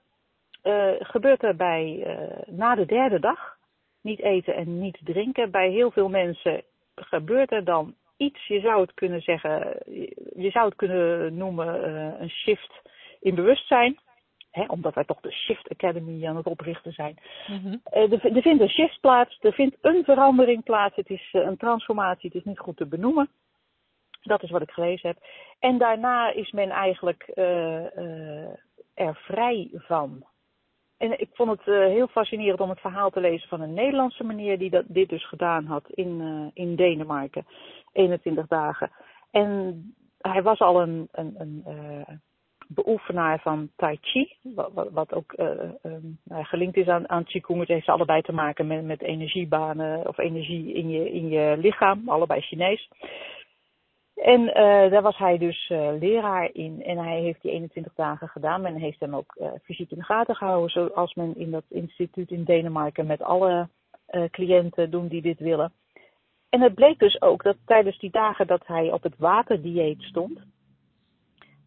[0.99, 2.07] gebeurt er bij
[2.45, 3.57] na de derde dag,
[4.01, 6.63] niet eten en niet drinken, bij heel veel mensen
[6.95, 9.77] gebeurt er dan iets, je zou het kunnen zeggen,
[10.35, 12.81] je zou het kunnen noemen uh, een shift
[13.19, 13.99] in bewustzijn.
[14.51, 17.17] Hè, omdat wij toch de Shift Academy aan het oprichten zijn.
[17.47, 17.81] Mm -hmm.
[17.93, 20.95] uh, er, er, vindt een shift plaats, er vindt een verandering plaats.
[20.95, 23.29] Het is uh, een transformatie, het is niet goed te benoemen.
[24.21, 25.17] Dat is wat ik gelezen heb.
[25.59, 27.31] En daarna is men eigenlijk
[28.93, 30.25] er vrij van.
[30.99, 34.23] En ik vond het uh, heel fascinerend om het verhaal te lezen van een Nederlandse
[34.23, 37.45] meneer die dat, dit dus gedaan had in, uh, in Denemarken.
[37.93, 38.91] 21 dagen.
[39.31, 39.83] En
[40.17, 42.15] hij was al een, een, een uh,
[42.67, 45.33] beoefenaar van Tai Chi, wat, wat ook
[45.81, 47.59] um, gelinkt is aan, aan Qigong.
[47.59, 52.09] Het heeft allebei te maken met, met energiebanen of energie in je, in je lichaam,
[52.09, 52.89] allebei Chinees.
[54.21, 56.83] En uh, daar was hij dus uh, leraar in.
[56.83, 58.61] En hij heeft die 21 dagen gedaan.
[58.61, 60.69] Men heeft hem ook uh, fysiek in de gaten gehouden.
[60.69, 63.69] Zoals men in dat instituut in Denemarken met alle
[64.31, 65.73] cliënten doen die dit willen.
[66.49, 70.39] En het bleek dus ook dat tijdens die dagen dat hij op het waterdieet stond.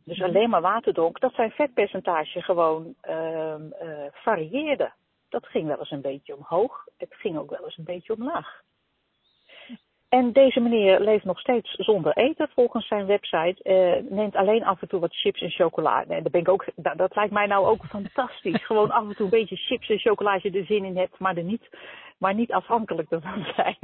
[0.04, 0.28] Dus mhm.
[0.28, 1.20] alleen maar water dronk.
[1.20, 3.62] Dat zijn vetpercentage gewoon ehm,
[4.12, 4.92] varieerde.
[5.28, 6.84] Dat ging wel eens een beetje omhoog.
[6.96, 8.62] Het ging ook wel eens een beetje omlaag.
[10.18, 13.56] En deze meneer leeft nog steeds zonder eten volgens zijn website.
[13.64, 16.04] Uh, neemt alleen af en toe wat chips en chocola.
[16.08, 18.64] En dat, ben ik ook, dat, dat, lijkt mij nou ook fantastisch.
[18.64, 21.18] Gewoon af en toe een beetje chips en chocola als je er zin in hebt,
[21.18, 21.68] maar, er niet,
[22.18, 23.76] maar niet afhankelijk ervan zijn.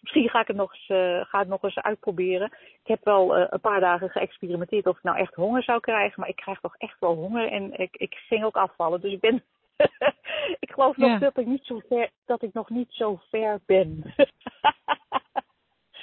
[0.00, 2.46] Misschien ga ik het nog eens, uh, ga het nog eens uitproberen.
[2.82, 6.20] Ik heb wel uh, een paar dagen geëxperimenteerd of ik nou echt honger zou krijgen.
[6.20, 9.00] Maar ik krijg toch echt wel honger en ik, ik ging ook afvallen.
[9.00, 9.42] Dus ik ben
[10.64, 11.18] ik geloof nog ja.
[11.18, 14.14] dat ik niet zo ver, dat ik nog niet zo ver ben.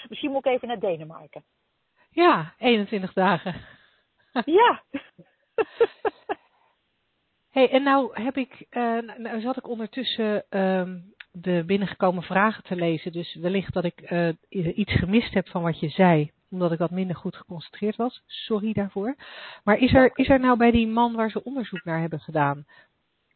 [0.07, 1.43] Misschien moet ik even naar Denemarken.
[2.09, 3.55] Ja, 21 dagen.
[4.45, 4.83] ja.
[7.55, 10.83] hey, en nou heb ik, uh, nou zat ik ondertussen uh,
[11.31, 13.11] de binnengekomen vragen te lezen.
[13.11, 16.91] Dus wellicht dat ik uh, iets gemist heb van wat je zei omdat ik wat
[16.91, 18.23] minder goed geconcentreerd was.
[18.25, 19.15] Sorry daarvoor.
[19.63, 22.65] Maar is er, is er nou bij die man waar ze onderzoek naar hebben gedaan,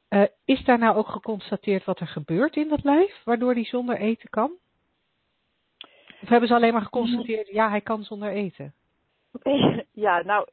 [0.10, 3.98] uh, is daar nou ook geconstateerd wat er gebeurt in dat lijf, waardoor die zonder
[3.98, 4.52] eten kan?
[6.22, 8.74] Of hebben ze alleen maar geconstateerd, ja, hij kan zonder eten?
[9.94, 10.48] Ja, nou,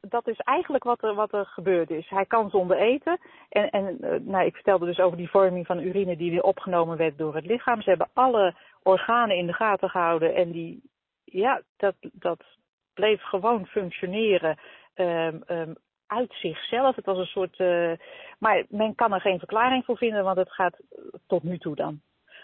[0.00, 2.08] dat is eigenlijk wat er, wat er gebeurd is.
[2.08, 3.18] Hij kan zonder eten.
[3.48, 7.18] En, en nou, ik vertelde dus over die vorming van urine die weer opgenomen werd
[7.18, 7.82] door het lichaam.
[7.82, 10.34] Ze hebben alle organen in de gaten gehouden.
[10.34, 10.82] En die,
[11.24, 12.44] ja, dat, dat
[12.94, 14.58] bleef gewoon functioneren
[14.94, 15.74] um, um,
[16.06, 16.96] uit zichzelf.
[16.96, 17.58] Het was een soort.
[17.58, 17.92] Uh,
[18.38, 20.76] maar men kan er geen verklaring voor vinden, want het gaat
[21.26, 22.00] tot nu toe dan.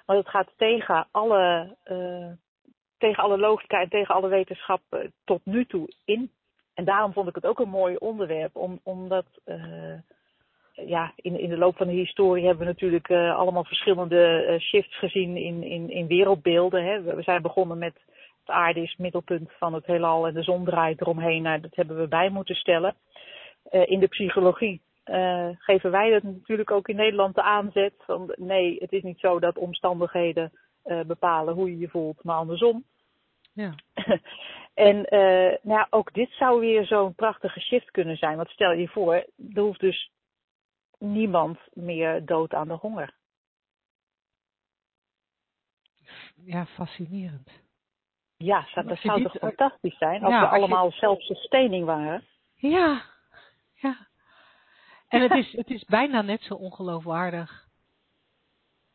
[0.06, 2.30] Want het gaat tegen alle uh,
[3.02, 6.30] tegen alle logica en tegen alle wetenschap uh, tot nu toe in.
[6.74, 9.94] En daarom vond ik het ook een mooi onderwerp, om, omdat uh,
[10.72, 14.98] ja, in, in de loop van de historie hebben we natuurlijk uh, allemaal verschillende shifts
[14.98, 16.84] gezien in, in, in wereldbeelden.
[16.84, 17.02] Hè.
[17.02, 17.94] We zijn begonnen met
[18.44, 21.42] het aarde is middelpunt van het heelal en de zon draait eromheen.
[21.42, 22.94] Nou, dat hebben we bij moeten stellen.
[23.70, 28.76] in de psychologie eh, geven wij het natuurlijk ook in Nederland de aanzet van nee,
[28.78, 30.58] het is niet zo dat omstandigheden eh,
[31.06, 32.84] bepalen hoe je je voelt, maar andersom.
[33.52, 33.74] Ja.
[34.74, 38.36] en eh, nou ja, ook dit zou weer zo'n prachtige shift kunnen zijn.
[38.36, 40.10] Want stel je voor, er hoeft dus
[40.98, 43.14] niemand meer dood aan de honger.
[46.44, 47.50] Ja, fascinerend.
[48.36, 52.24] Ja, dat, zou toch fantastisch zijn als Ja, we je- allemaal zelfsustaining waren.
[52.54, 53.02] Ja,
[53.74, 54.06] ja.
[55.08, 57.68] En het is, het is bijna net zo ongeloofwaardig.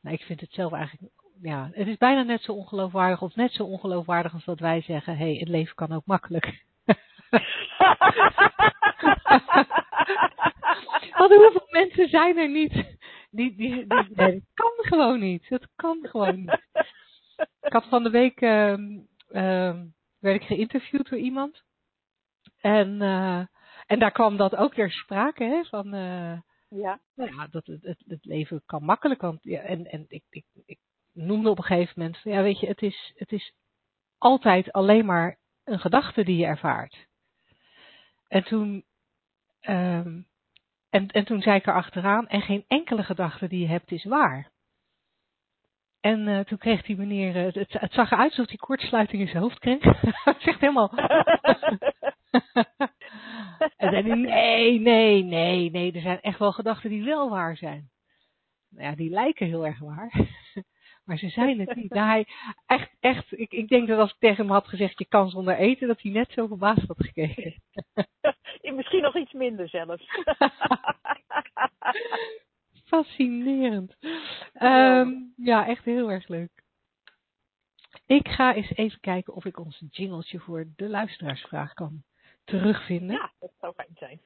[0.02, 3.52] Nou, ik vind het zelf eigenlijk, ja, het is bijna net zo ongeloofwaardig of net
[3.52, 6.66] zo ongeloofwaardig als dat wij zeggen, hé, hey, het leven kan ook makkelijk.
[11.18, 12.74] Want hoeveel mensen zijn er niet?
[13.30, 15.50] Die, die, die, nee, dat kan gewoon niet.
[15.50, 16.62] Dat kan gewoon niet.
[17.62, 19.86] Ik had van de week, ehm, ehm,
[20.20, 21.64] werd ik geïnterviewd door iemand.
[22.58, 23.46] En, eh,
[23.86, 27.00] en daar kwam dat ook ter sprake, hè, van, eh, ja.
[27.16, 29.22] nou ja, dat het, het, het leven kan makkelijk.
[29.22, 30.80] Want, ja, en en ik, ik, ik
[31.18, 33.54] noemde op een gegeven moment, ja weet je, het is, het is
[34.18, 37.08] altijd alleen maar een gedachte die je ervaart.
[38.28, 38.86] En toen,
[39.60, 40.22] ehm,
[40.90, 44.04] en, en toen zei ik er achteraan, en geen enkele gedachte die je hebt is
[44.04, 44.52] waar.
[46.00, 49.42] En eh, toen kreeg die meneer, eh, het, zag eruit alsof hij kortsluiting in zijn
[49.42, 49.84] hoofd kreeg.
[50.24, 50.92] Hij zegt helemaal.
[53.78, 57.90] en zei nee, nee, nee, nee, er zijn echt wel gedachten die wel waar zijn.
[58.70, 60.12] Nou ja, die lijken heel erg waar.
[61.08, 61.94] maar ze zijn het niet.
[61.94, 62.28] Nou, hij,
[62.66, 65.58] echt, echt, ik, ik denk dat als ik tegen hem had gezegd, je kan zonder
[65.58, 67.62] eten, dat hij net zo verbaasd had gekeken.
[68.76, 70.04] Misschien nog iets minder zelfs.
[72.90, 73.96] Fascinerend.
[74.54, 76.64] Ehm, ja, echt heel erg leuk.
[78.06, 82.04] Ik ga eens even kijken of ik ons jingletje voor de luisteraarsvraag kan
[82.44, 83.16] terugvinden.
[83.16, 84.22] ja, dat zou fijn zijn.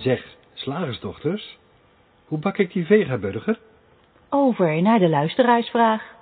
[0.00, 1.58] Zeg, slagersdochters,
[2.24, 3.60] hoe bak ik die vegaburger?
[4.30, 6.16] Over naar de luisteraarsvraag.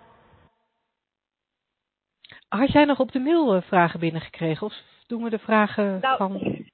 [2.48, 4.66] Had jij nog op de mail eh, vragen binnengekregen?
[4.66, 4.74] Of
[5.06, 6.40] doen we de vragen Nou, van...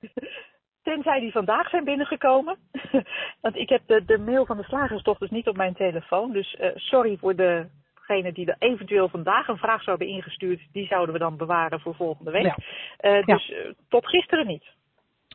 [0.82, 2.58] Tenzij die vandaag zijn binnengekomen.
[3.40, 6.32] Want ik heb de, de mail van de slagersdochters niet op mijn telefoon.
[6.32, 10.60] Dus eh, sorry voor degene die er eventueel vandaag een vraag zouden ingestuurd.
[10.72, 12.44] Die zouden we dan bewaren voor volgende week.
[12.44, 12.56] Ja.
[12.96, 13.52] Eh, dus
[13.88, 14.64] tot gisteren niet.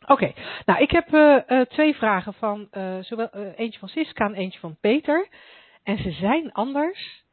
[0.06, 0.32] Oké,
[0.66, 4.34] nou ik heb eh, eh, twee vragen van eh, zowel eh, eentje van Siska en
[4.34, 5.28] eentje van Peter.
[5.88, 7.24] En ze zijn anders.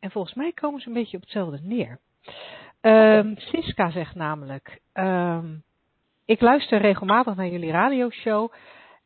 [0.00, 1.98] En volgens mij komen ze een beetje op hetzelfde neer.
[2.80, 5.54] Ehm, Siska zegt namelijk: ehm,
[6.24, 8.52] Ik luister regelmatig naar jullie radioshow.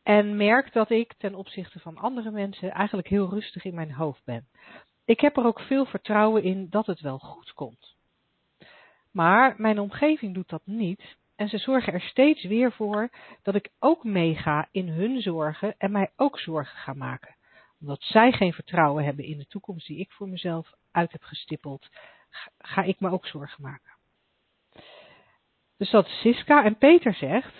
[0.03, 4.25] En merk dat ik ten opzichte van andere mensen eigenlijk heel rustig in mijn hoofd
[4.25, 4.49] ben.
[5.05, 7.97] Ik heb er ook veel vertrouwen in dat het wel goed komt.
[9.11, 11.17] Maar mijn omgeving doet dat niet.
[11.37, 13.11] En ze zorgen er steeds weer voor
[13.43, 17.39] dat ik ook meega in hun zorgen en mij ook zorgen ga maken.
[17.81, 21.88] Omdat zij geen vertrouwen hebben in de toekomst die ik voor mezelf uit heb gestippeld,
[22.59, 23.93] ga- ik me ook zorgen maken.
[25.77, 26.64] Dus dat is Siska.
[26.64, 27.55] En Peter zegt,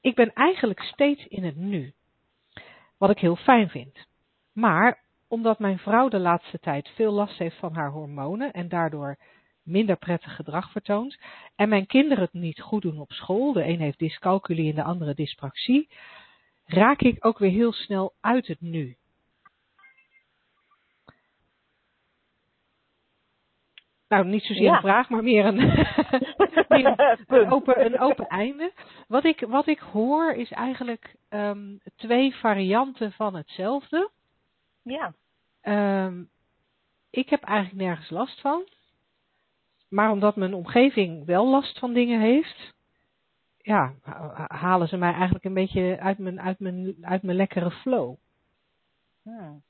[0.00, 1.92] ik ben eigenlijk steeds in het nu.
[2.96, 4.06] Wat ik heel fijn vind.
[4.52, 9.16] Maar omdat mijn vrouw de laatste tijd veel last heeft van haar hormonen en daardoor
[9.62, 11.18] minder prettig gedrag vertoont,
[11.56, 14.82] en mijn kinderen het niet goed doen op school, de een heeft dyscalculie en de
[14.82, 15.88] andere dyspraxie,
[16.64, 18.97] raak ik ook weer heel snel uit het nu.
[24.08, 24.74] Nou, niet zozeer Ja.
[24.74, 25.56] een vraag, maar meer een,
[26.68, 28.72] meer een, open, een open einde.
[29.08, 34.10] Wat ik, wat ik hoor is eigenlijk ehm, twee varianten van hetzelfde.
[34.82, 35.12] Ja.
[35.60, 36.22] Ehm,
[37.10, 38.62] ik heb eigenlijk nergens last van.
[39.88, 42.74] Maar omdat mijn omgeving wel last van dingen heeft,
[43.58, 47.70] ja, ha- halen ze mij eigenlijk een beetje uit mijn, uit mijn, uit mijn lekkere
[47.70, 48.14] flow.
[49.22, 49.62] Hmm.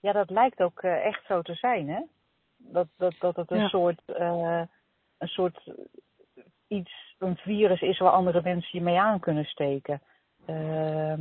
[0.00, 2.00] Ja, dat lijkt ook eh, echt zo te zijn, hè?
[2.72, 3.68] Dat, dat, dat het een Ja.
[3.68, 4.62] soort, eh,
[5.18, 5.70] een soort
[6.68, 10.00] iets, een virus is waar andere mensen je mee aan kunnen steken.
[10.46, 11.20] Ehm,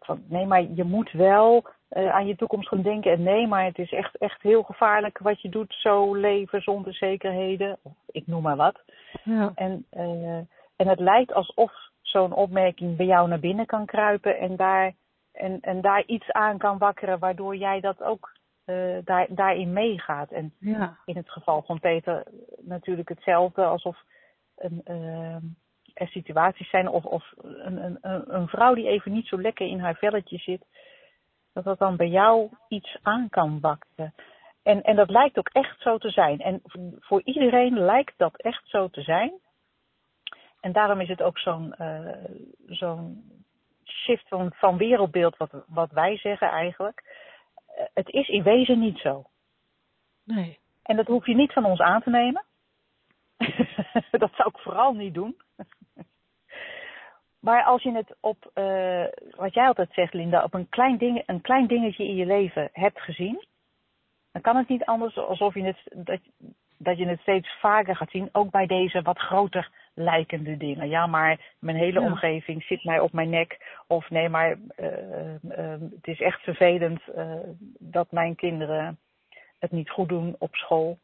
[0.00, 3.12] van, nee, maar je moet wel eh, aan je toekomst gaan denken.
[3.12, 6.94] En nee, maar het is echt, echt heel gevaarlijk wat je doet, zo leven zonder
[6.94, 7.78] zekerheden.
[7.82, 8.80] Of ik noem maar wat.
[9.24, 10.36] Ja, En, eh,
[10.76, 14.94] en het lijkt alsof zo'n opmerking bij jou naar binnen kan kruipen en daar,
[15.32, 18.32] en, en daar iets aan kan wakkeren, waardoor jij dat ook
[18.68, 20.30] eh, daar, daarin meegaat.
[20.30, 22.26] En ja, in het geval van Peter
[22.60, 23.96] natuurlijk hetzelfde, alsof
[24.56, 25.34] een, eh,
[25.94, 27.98] er situaties zijn of, of een, een,
[28.34, 30.64] een- vrouw die even niet zo lekker in haar velletje zit,
[31.52, 34.14] dat dat dan bij jou iets aan kan wakkeren.
[34.62, 36.40] En, en dat lijkt ook echt zo te zijn.
[36.40, 36.60] En
[36.98, 39.32] voor iedereen lijkt dat echt zo te zijn.
[40.60, 42.14] en daarom is het ook zo'n uh,
[42.66, 43.32] zo'n
[43.84, 47.07] shift van, van wereldbeeld wat, wat wij zeggen eigenlijk.
[47.94, 49.24] Het is in wezen niet zo.
[50.24, 50.58] Nee.
[50.82, 52.44] En dat hoef je niet van ons aan te nemen.
[54.22, 55.36] dat zou ik vooral niet doen.
[57.46, 59.04] maar als je het op, uh,
[59.36, 62.68] wat jij altijd zegt Linda, op een klein, ding, een klein dingetje in je leven
[62.72, 63.46] hebt gezien.
[64.32, 66.20] Dan kan het niet anders alsof je het, dat,
[66.76, 68.28] dat je het steeds vaker gaat zien.
[68.32, 70.88] Ook bij deze wat groter lijkende dingen.
[70.88, 72.06] Ja, maar mijn hele Ja.
[72.06, 73.80] omgeving zit mij op mijn nek.
[73.86, 74.86] Of nee, maar uh,
[75.42, 77.32] uh, het is echt vervelend uh,
[77.78, 78.98] dat mijn kinderen
[79.58, 80.98] het niet goed doen op school.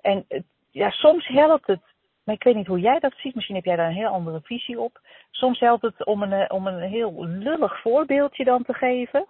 [0.00, 0.26] En
[0.70, 1.80] ja, soms helpt het.
[2.24, 3.34] Maar ik weet niet hoe jij dat ziet.
[3.34, 5.00] Misschien heb jij daar een heel andere visie op.
[5.30, 9.26] Soms helpt het om een, om een heel lullig voorbeeldje dan te geven.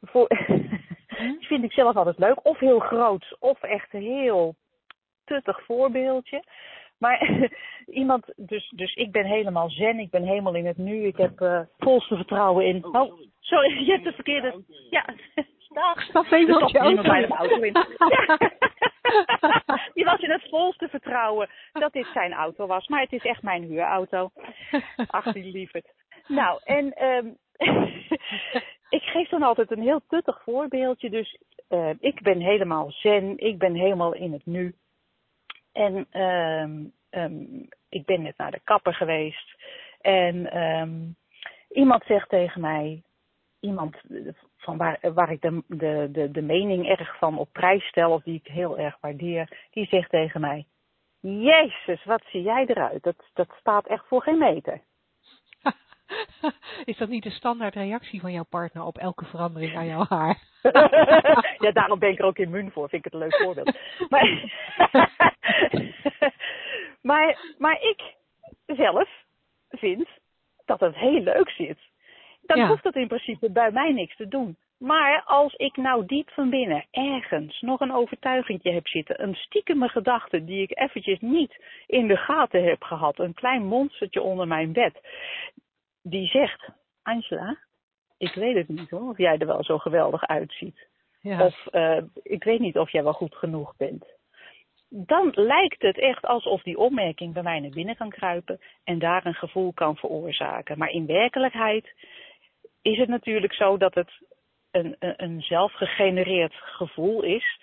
[0.00, 0.28] Voor,
[1.16, 2.46] Die vind ik zelf altijd leuk.
[2.46, 4.54] Of heel groot, of echt een heel
[5.24, 6.42] tuttig voorbeeldje.
[7.02, 7.50] Maar
[8.02, 11.06] iemand, dus, dus ik ben helemaal zen, ik ben helemaal in het nu.
[11.06, 12.84] Ik heb uh, volste vertrouwen in.
[12.84, 14.62] Oh, sorry, je hebt de verkeerde.
[14.90, 15.04] Ja,
[15.68, 16.02] dag.
[16.02, 17.02] Stap even op je auto.
[17.02, 17.72] bij de auto in.
[17.72, 18.38] Ja.
[19.94, 22.88] Die was in het volste vertrouwen dat dit zijn auto was.
[22.88, 24.30] Maar het is echt mijn huurauto.
[25.06, 25.92] Ach, die lieverd.
[26.26, 27.36] Nou, en um,
[28.88, 31.10] ik geef dan altijd een heel tuttig voorbeeldje.
[31.10, 31.38] Dus
[31.70, 34.74] uh, ik ben helemaal zen, ik ben helemaal in het nu.
[35.72, 39.54] En um, um, ik ben net naar de kapper geweest.
[40.00, 41.16] En um,
[41.68, 43.02] iemand zegt tegen mij,
[43.60, 43.96] iemand
[44.56, 48.22] van waar, waar ik de, de, de, de mening erg van op prijs stel, of
[48.22, 50.66] die ik heel erg waardeer, die zegt tegen mij:
[51.20, 53.02] Jezus, wat zie jij eruit?
[53.02, 54.80] Dat, dat staat echt voor geen meter.
[56.84, 60.38] Is dat niet de standaard reactie van jouw partner op elke verandering aan jouw haar?
[61.64, 62.88] ja, daarom ben ik er ook immuun voor.
[62.88, 63.78] Vind ik het een leuk voorbeeld.
[64.08, 64.52] Maar,
[67.10, 68.14] maar, maar ik
[68.66, 69.08] zelf
[69.68, 70.08] vind
[70.64, 71.78] dat het heel leuk zit.
[72.42, 72.68] Dan ja.
[72.68, 74.56] hoeft dat in principe bij mij niks te doen.
[74.82, 79.88] Maar als ik nou diep van binnen ergens nog een overtuigingje heb zitten, een stiekeme
[79.88, 84.72] gedachte die ik eventjes niet in de gaten heb gehad, een klein monstertje onder mijn
[84.72, 85.00] bed,
[86.02, 86.68] die zegt,
[87.02, 87.58] Angela,
[88.18, 90.88] ik weet het niet hoor, of jij er wel zo geweldig uitziet.
[91.20, 91.44] Ja.
[91.46, 94.04] Of uh, ik weet niet of jij wel goed genoeg bent.
[94.88, 99.26] Dan lijkt het echt alsof die opmerking bij mij naar binnen kan kruipen en daar
[99.26, 100.78] een gevoel kan veroorzaken.
[100.78, 101.92] Maar in werkelijkheid
[102.82, 104.10] is het natuurlijk zo dat het
[104.70, 107.60] een, een, een zelfgegenereerd gevoel is.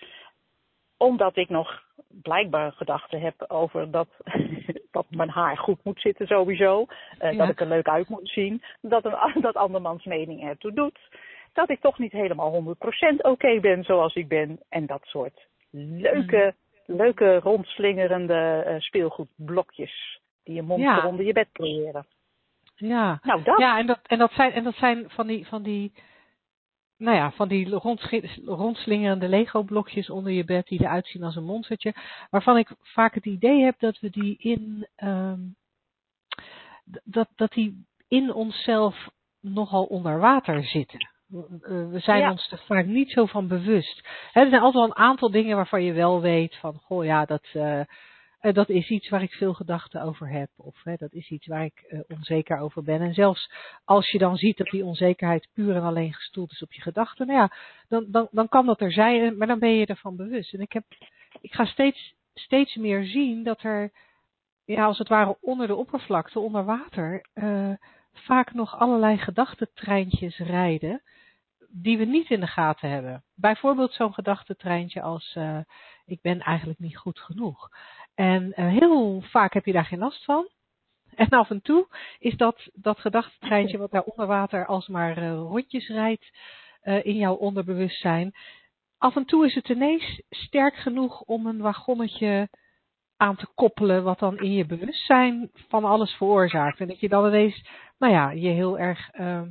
[0.96, 4.08] Omdat ik nog blijkbaar gedachten heb over dat,
[4.90, 6.86] dat mijn haar goed moet zitten sowieso.
[7.22, 7.38] Uh, ja.
[7.38, 8.62] Dat ik er leuk uit moet zien.
[8.80, 10.98] Dat, een, dat andermans mening ertoe doet.
[11.52, 12.76] Dat ik toch niet helemaal 100%
[13.16, 14.60] oké okay ben zoals ik ben.
[14.68, 16.54] En dat soort leuke,
[16.86, 16.96] mm.
[16.96, 20.20] leuke rondslingerende uh, speelgoedblokjes.
[20.44, 21.06] Die je mond ja.
[21.06, 22.06] onder je bed creëren.
[22.76, 23.58] Ja, nou, dat.
[23.58, 25.92] ja en, dat, en, dat zijn, en dat zijn van die, van die,
[27.00, 27.68] nou ja, van die
[28.44, 31.94] rondslingerende Lego-blokjes onder je bed die eruit zien als een monstertje.
[32.30, 35.56] Waarvan ik vaak het idee heb dat we die in, um,
[37.04, 39.08] dat, dat die in onszelf
[39.40, 41.08] nogal onder water zitten.
[41.90, 42.30] We zijn ja.
[42.30, 44.08] ons er vaak niet zo van bewust.
[44.32, 47.24] He, er zijn altijd wel een aantal dingen waarvan je wel weet van, goh ja,
[47.24, 47.80] dat, uh,
[48.42, 50.50] uh, dat is iets waar ik veel gedachten over heb.
[50.56, 53.00] Of dat is iets waar ik uh, onzeker over ben.
[53.00, 53.52] En zelfs
[53.84, 57.26] als je dan ziet dat die onzekerheid puur en alleen gestoeld is op je gedachten,
[57.26, 57.56] nou ja,
[57.88, 60.54] dan, dan, dan kan dat er zijn, maar dan ben je ervan bewust.
[60.54, 60.84] En ik, heb,
[61.40, 63.92] ik ga steeds, steeds meer zien dat er,
[64.64, 67.72] ja, als het ware onder de oppervlakte, onder water, uh,
[68.12, 71.02] vaak nog allerlei gedachtentreintjes rijden
[71.72, 73.24] die we niet in de gaten hebben.
[73.34, 75.36] Bijvoorbeeld zo'n gedachtentreintje als
[76.10, 77.68] ik ben eigenlijk niet goed genoeg.
[78.20, 80.48] En uh, heel vaak heb je daar geen last van.
[81.14, 81.86] En af en toe
[82.18, 86.30] is dat, dat gedachtentreintje wat daar onder water alsmaar uh, rondjes rijdt
[86.84, 88.32] uh, in jouw onderbewustzijn.
[88.98, 92.48] Af en toe is het ineens sterk genoeg om een wagonnetje
[93.16, 96.80] aan te koppelen wat dan in je bewustzijn van alles veroorzaakt.
[96.80, 97.68] En dat je dan ineens,
[97.98, 99.42] nou ja, je heel erg uh,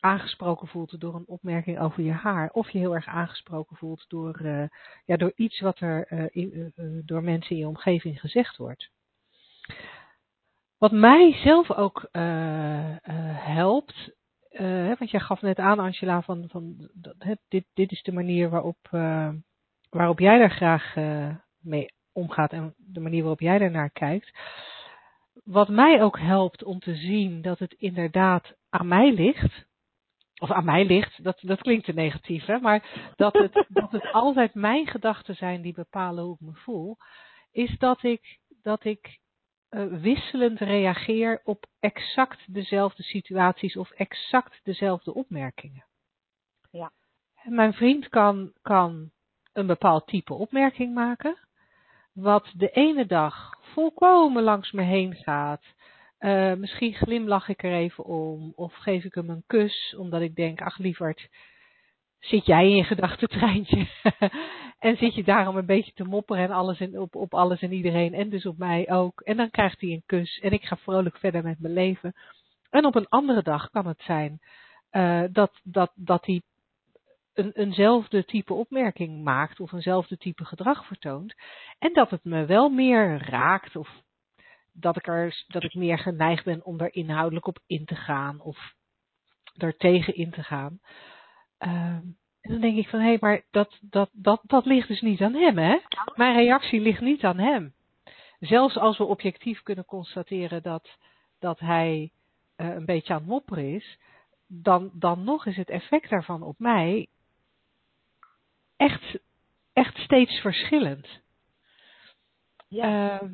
[0.00, 2.50] aangesproken voelt door een opmerking over je haar.
[2.52, 4.64] Of je heel erg aangesproken voelt door, uh,
[5.04, 8.90] ja, door iets wat er uh, in, uh, door mensen in je omgeving gezegd wordt.
[10.78, 12.08] Wat mij zelf ook
[13.32, 14.10] helpt,
[14.98, 16.90] want jij gaf net aan Angela van, van
[17.48, 18.88] dit, dit is de manier waarop,
[19.90, 20.94] waarop jij daar graag
[21.58, 24.38] mee omgaat en de manier waarop jij daarnaar kijkt.
[25.44, 29.68] Wat mij ook helpt om te zien dat het inderdaad aan mij ligt,
[30.40, 32.58] of aan mij ligt, dat, dat klinkt te negatief, hè?
[32.58, 36.96] maar dat het, dat het altijd mijn gedachten zijn die bepalen hoe ik me voel,
[37.50, 39.18] is dat ik, dat ik
[39.70, 45.86] uh, wisselend reageer op exact dezelfde situaties of exact dezelfde opmerkingen.
[46.70, 46.92] Ja.
[47.42, 49.10] Mijn vriend kan, kan
[49.52, 51.38] een bepaald type opmerking maken,
[52.12, 55.64] wat de ene dag volkomen langs me heen gaat.
[56.20, 60.34] Uh, misschien glimlach ik er even om, of geef ik hem een kus, omdat ik
[60.34, 61.28] denk, ach lieverd,
[62.18, 63.86] zit jij in je gedachtentreintje
[64.78, 67.72] en zit je daarom een beetje te mopperen en alles en op, op alles en
[67.72, 69.20] iedereen en dus op mij ook.
[69.20, 72.14] En dan krijgt hij een kus en ik ga vrolijk verder met mijn leven.
[72.70, 74.40] En op een andere dag kan het zijn
[74.92, 76.42] uh, dat, dat, dat hij
[77.34, 81.34] een, eenzelfde type opmerking maakt of eenzelfde type gedrag vertoont.
[81.78, 83.88] En dat het me wel meer raakt of
[84.72, 88.40] dat ik, er, dat ik meer geneigd ben om er inhoudelijk op in te gaan
[88.40, 88.74] of
[89.56, 90.80] er tegen in te gaan.
[91.58, 91.98] Uh,
[92.40, 95.20] en dan denk ik van, hé, hey, maar dat, dat, dat, dat ligt dus niet
[95.20, 95.78] aan hem, hè?
[96.14, 97.74] Mijn reactie ligt niet aan hem.
[98.38, 100.96] Zelfs als we objectief kunnen constateren dat,
[101.38, 102.12] dat hij
[102.56, 103.98] uh, een beetje aan het mopperen is,
[104.46, 107.08] dan, dan nog is het effect daarvan op mij
[108.76, 109.18] echt,
[109.72, 111.20] echt steeds verschillend.
[112.68, 113.22] Ja.
[113.22, 113.30] Uh,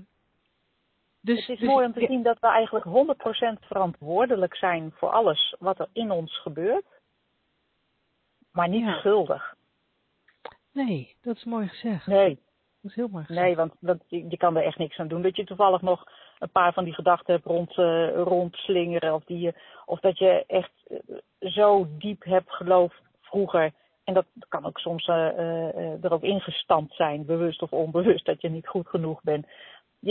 [1.26, 5.10] dus, het is dus, mooi om te zien dat we eigenlijk 100% verantwoordelijk zijn voor
[5.10, 6.84] alles wat er in ons gebeurt
[8.56, 9.54] maar niet schuldig.
[10.72, 12.06] Nee, dat is mooi gezegd.
[12.06, 12.38] Nee.
[12.82, 13.46] Dat is heel mooi gezegd.
[13.46, 15.22] Nee, want, want je, je, kan er echt niks aan doen.
[15.22, 16.04] Dat je toevallig nog
[16.38, 19.14] een paar van die gedachten hebt rond, uh, rondslingeren.
[19.14, 19.54] Of, die,
[19.84, 20.98] of dat je echt uh,
[21.40, 23.72] zo diep hebt geloofd vroeger.
[24.04, 28.48] En dat kan ook soms uh, er ook ingestampt zijn, bewust of onbewust, dat je
[28.48, 29.46] niet goed genoeg bent.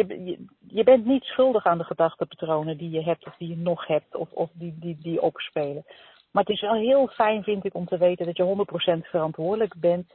[0.04, 0.38] Je,
[0.68, 4.16] je, bent niet schuldig aan de gedachtenpatronen die je hebt of die je nog hebt
[4.16, 5.86] of, of die, die, die opspelen.
[6.32, 8.66] Maar het is wel heel fijn, vind ik, om te weten dat je
[9.02, 10.14] 100% verantwoordelijk bent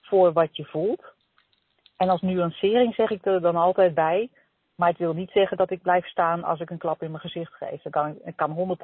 [0.00, 1.04] voor wat je voelt.
[1.96, 4.30] En als nuancering zeg ik er dan altijd bij.
[4.74, 7.22] Maar het wil niet zeggen dat ik blijf staan als ik een klap in mijn
[7.22, 7.84] gezicht geef.
[7.84, 8.76] Ik kan, ik kan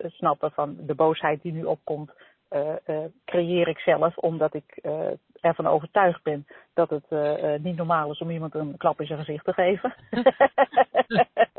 [0.00, 2.10] 100% snappen van de boosheid die nu opkomt.
[2.50, 5.06] Uh, uh, creëer ik zelf, omdat ik uh,
[5.42, 7.10] ervan overtuigd ben dat het
[7.62, 9.94] niet normaal is om iemand een klap in zijn gezicht te geven.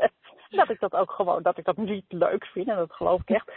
[0.56, 3.30] dat ik dat ook gewoon, dat ik dat niet leuk vind en dat geloof ik
[3.30, 3.52] echt.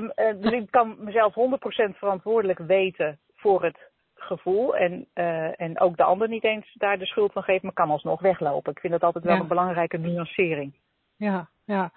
[0.00, 3.78] um, dus ik kan mezelf 100% verantwoordelijk weten voor het
[4.14, 4.76] gevoel.
[4.76, 7.90] En, uh, en ook de ander niet eens daar de schuld van geven, maar kan
[7.90, 8.72] alsnog weglopen.
[8.72, 9.40] Ik vind dat altijd wel ja.
[9.40, 10.72] een belangrijke nuancering.
[11.16, 11.90] Ja, ja.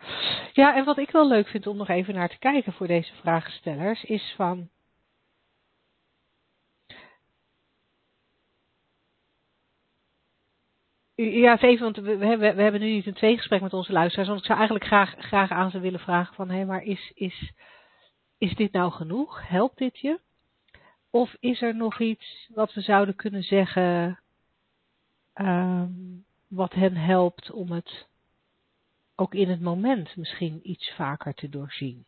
[0.54, 3.14] ja, en wat ik wel leuk vind om nog even naar te kijken voor deze
[3.14, 4.70] vraagstellers, is van
[11.16, 14.28] Ja, even, want we, we, hebben, we hebben nu niet een tweegesprek met onze luisteraars.
[14.28, 17.52] Want ik zou eigenlijk graag, graag aan ze willen vragen van, hé, maar is, is,
[18.38, 19.48] is dit nou genoeg?
[19.48, 20.20] Helpt dit je?
[21.10, 24.20] Of is er nog iets wat we zouden kunnen zeggen,
[25.34, 28.08] um, wat hen helpt om het
[29.16, 32.06] ook in het moment misschien iets vaker te doorzien?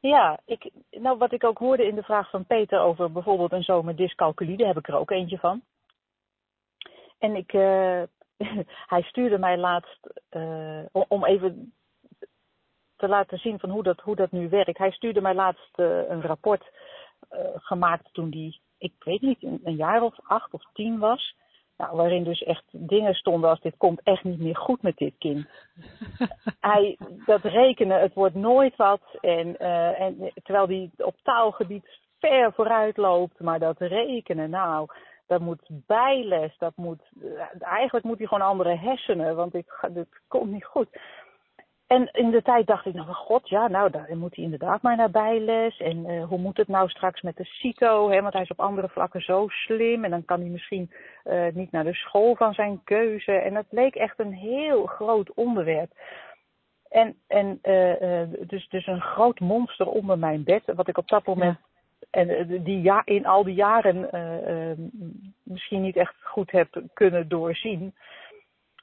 [0.00, 3.62] Ja, ik, nou wat ik ook hoorde in de vraag van Peter over bijvoorbeeld een
[3.62, 5.62] zomer dyscalculie, daar heb ik er ook eentje van.
[7.22, 8.02] En ik, uh,
[8.94, 11.72] hij stuurde mij laatst, uh, om even
[12.96, 14.78] te laten zien van hoe dat, hoe dat nu werkt.
[14.78, 16.70] Hij stuurde mij laatst uh, een rapport
[17.54, 21.36] gemaakt toen die, ik weet niet, een, een, jaar of acht of tien was.
[21.76, 25.14] Nou, waarin dus echt dingen stonden als dit komt echt niet meer goed met dit
[25.18, 25.46] kind.
[26.60, 29.02] hij, dat rekenen, het wordt nooit wat.
[29.20, 29.58] En,
[29.96, 34.88] en terwijl hij op taalgebied ver vooruit loopt, maar dat rekenen, nou,
[35.32, 37.02] dat moet bijles, dat moet,
[37.58, 40.88] eigenlijk moet hij gewoon andere hersenen, want ik, dit komt niet goed.
[41.86, 44.96] En in de tijd dacht ik, nou god, ja, nou, dan moet hij inderdaad maar
[44.96, 45.78] naar bijles.
[45.78, 48.60] En uh, hoe moet het nou straks met de CITO, hè, want hij is op
[48.60, 50.04] andere vlakken zo slim.
[50.04, 50.90] En dan kan hij misschien
[51.24, 53.32] uh, niet naar de school van zijn keuze.
[53.32, 55.90] En dat leek echt een heel groot onderwerp.
[56.88, 61.26] En, en uh, dus, dus een groot monster onder mijn bed, wat ik op dat
[61.26, 61.58] moment
[62.10, 64.78] en eh, die ja, in al die jaren uh, uh,
[65.42, 67.94] misschien niet echt goed heb kunnen doorzien.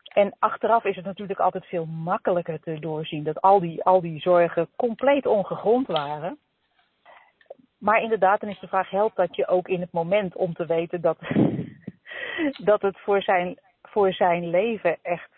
[0.04, 4.20] En achteraf is het natuurlijk altijd veel makkelijker te doorzien dat al die, al die
[4.20, 6.38] zorgen compleet ongegrond waren.
[7.78, 10.66] Maar inderdaad, dan is de vraag: helpt dat je ook in het moment om te
[10.66, 11.18] weten dat,
[12.72, 15.30] dat het voor zijn, voor zijn leven echt.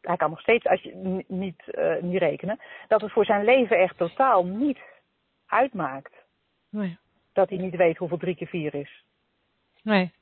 [0.00, 1.62] Hij kan nog steeds als je, niet,
[2.00, 2.60] niet rekenen.
[2.88, 4.78] Dat het voor zijn leven echt totaal niet
[5.46, 6.14] uitmaakt.
[6.70, 6.98] Nee
[7.36, 9.04] dat hij niet weet hoeveel drie keer vier is.
[9.82, 10.12] Nee.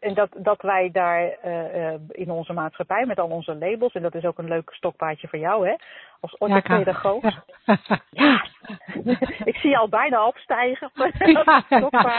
[0.00, 4.14] En dat, dat wij daar uh, in onze maatschappij met al onze labels, en dat
[4.14, 5.74] is ook een leuk stokpaardje voor jou, hè?
[6.20, 7.22] Als orthopedagoog.
[7.22, 7.78] Ja,
[8.10, 8.44] ja.
[9.50, 10.90] ik zie je al bijna opstijgen.
[11.18, 11.64] ja,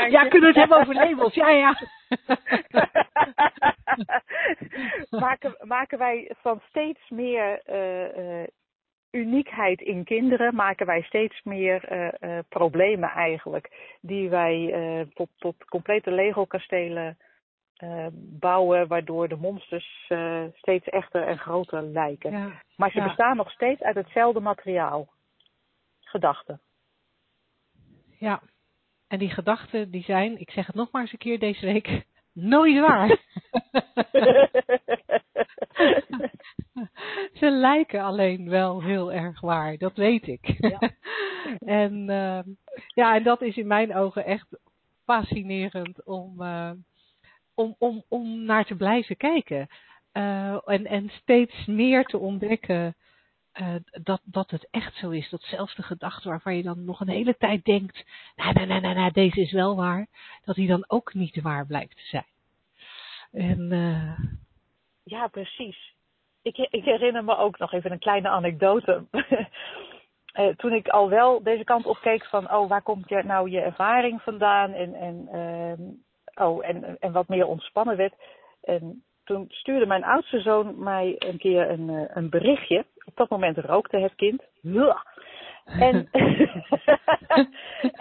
[0.07, 1.33] ja, kunnen we het hebben over labels?
[1.33, 1.75] Ja, ja.
[5.09, 8.47] maken, maken wij van steeds meer uh, uh,
[9.11, 11.91] uniekheid in kinderen, maken wij steeds meer
[12.21, 13.95] uh, problemen eigenlijk.
[14.01, 17.17] Die wij tot, tot complete Lego-kastelen
[18.39, 20.11] bouwen, waardoor de monsters
[20.53, 22.31] steeds echter en groter lijken.
[22.31, 23.05] Ja, maar ze ja.
[23.05, 25.07] bestaan nog steeds uit hetzelfde materiaal.
[25.99, 26.61] Gedachten.
[28.17, 28.41] Ja,
[29.07, 32.05] en die gedachten die zijn, ik zeg het nog maar eens een keer deze week,
[32.39, 33.17] nooit waar.
[37.39, 40.55] Ze lijken alleen wel heel erg waar, dat weet ik.
[40.57, 40.79] Ja.
[41.83, 42.39] en, uh,
[42.93, 44.47] ja, en dat is in mijn ogen echt
[45.05, 46.71] fascinerend om, uh,
[47.55, 49.67] om, om, om naar te blijven kijken.
[50.13, 52.95] Uh, en, en steeds meer te ontdekken
[53.61, 55.29] uh, dat, dat het echt zo is.
[55.29, 58.05] Dat zelfs de gedachte waarvan je dan nog een hele tijd denkt,
[58.35, 60.07] nee, nee, nee, nee, deze is wel waar,
[60.45, 62.25] dat die dan ook niet waar blijkt te zijn.
[63.31, 64.19] En, uh...
[65.03, 65.95] Ja, precies.
[66.41, 69.05] Ik, ik, herinner me ook nog even een kleine anekdote.
[69.11, 73.49] uh, toen ik al wel deze kant op keek van, oh, waar komt je, nou
[73.49, 74.71] je ervaring vandaan?
[74.71, 75.27] En, en,
[76.35, 78.13] oh, en, en wat meer ontspannen werd.
[78.63, 82.85] En toen stuurde mijn oudste zoon mij een keer een, een berichtje.
[83.07, 84.43] Op dat moment rookte het kind.
[85.65, 86.09] En,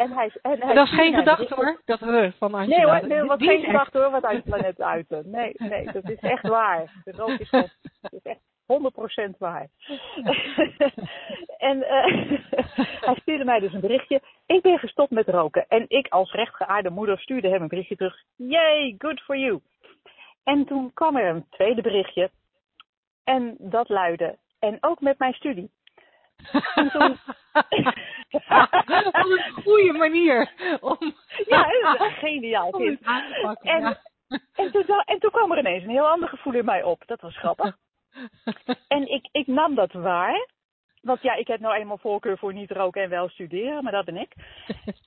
[0.03, 2.77] en hij, en hij dat is geen gedachte hoor, dat we van Angela.
[2.77, 5.23] Nee hoor, nee, dat was geen gedachte hoor, wat Angela net uitte.
[5.25, 7.01] Nee, nee, dat is echt waar.
[7.05, 9.69] De rook is, dat is echt 100% waar.
[11.71, 12.39] en uh,
[13.09, 14.21] hij stuurde mij dus een berichtje.
[14.47, 15.65] Ik ben gestopt met roken.
[15.69, 18.23] En ik als rechtgeaarde moeder stuurde hem een berichtje terug.
[18.37, 19.61] Yay, good for you.
[20.45, 22.31] En toen kwam er een tweede berichtje.
[23.25, 24.39] En dat luidde.
[24.67, 25.71] En ook met mijn studie.
[26.75, 27.19] En toen...
[28.31, 31.15] Een goede manier om...
[31.47, 31.67] Ja,
[31.99, 33.01] een geniaal kind.
[33.61, 34.01] En, ja.
[34.53, 37.03] en, toen, en toen kwam er ineens een heel ander gevoel in mij op.
[37.07, 37.77] Dat was grappig.
[38.89, 40.49] En ik, ik nam dat waar.
[41.01, 44.05] Want ja, ik heb nou eenmaal voorkeur voor niet roken en wel studeren, maar dat
[44.05, 44.33] ben ik.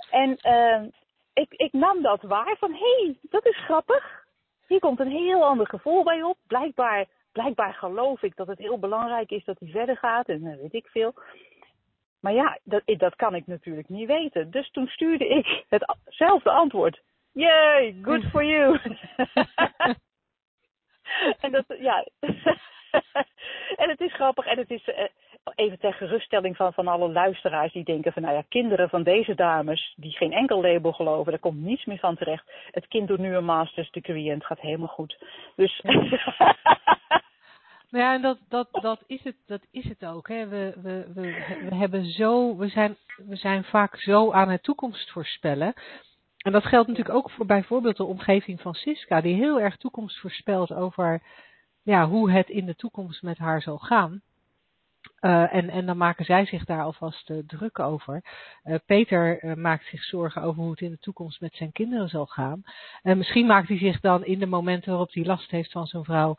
[0.09, 0.89] En uh,
[1.33, 4.25] ik, ik nam dat waar van, hé, hey, dat is grappig.
[4.67, 6.37] Hier komt een heel ander gevoel bij op.
[6.47, 10.55] Blijkbaar, blijkbaar geloof ik dat het heel belangrijk is dat hij verder gaat en uh,
[10.55, 11.13] weet ik veel.
[12.19, 14.51] Maar ja, dat, dat kan ik natuurlijk niet weten.
[14.51, 17.01] Dus toen stuurde ik hetzelfde antwoord.
[17.31, 18.79] Yay, good for you.
[21.41, 22.07] en dat, ja.
[23.81, 24.95] en het is grappig en het is uh,
[25.55, 29.35] even ter geruststelling van, van alle luisteraars die denken van nou ja, kinderen van deze
[29.35, 32.51] dames die geen enkel label geloven, daar komt niets meer van terecht.
[32.71, 35.17] Het kind doet nu een master's degree en het gaat helemaal goed.
[35.55, 35.81] Dus.
[37.91, 40.27] Nou ja, en dat, dat, dat, is het, dat is het ook.
[40.27, 40.47] Hè.
[40.47, 45.11] We, we, we, we, hebben zo, we, zijn, we zijn vaak zo aan het toekomst
[45.11, 45.73] voorspellen.
[46.37, 50.19] En dat geldt natuurlijk ook voor bijvoorbeeld de omgeving van Siska, die heel erg toekomst
[50.19, 51.21] voorspelt over
[51.83, 54.21] ja, hoe het in de toekomst met haar zal gaan.
[55.21, 58.21] Uh, en, en dan maken zij zich daar alvast uh, druk over.
[58.63, 62.25] Uh, Peter maakt zich zorgen over hoe het in de toekomst met zijn kinderen zal
[62.25, 62.63] gaan.
[63.01, 66.03] En misschien maakt hij zich dan in de momenten waarop hij last heeft van zijn
[66.03, 66.35] vrouw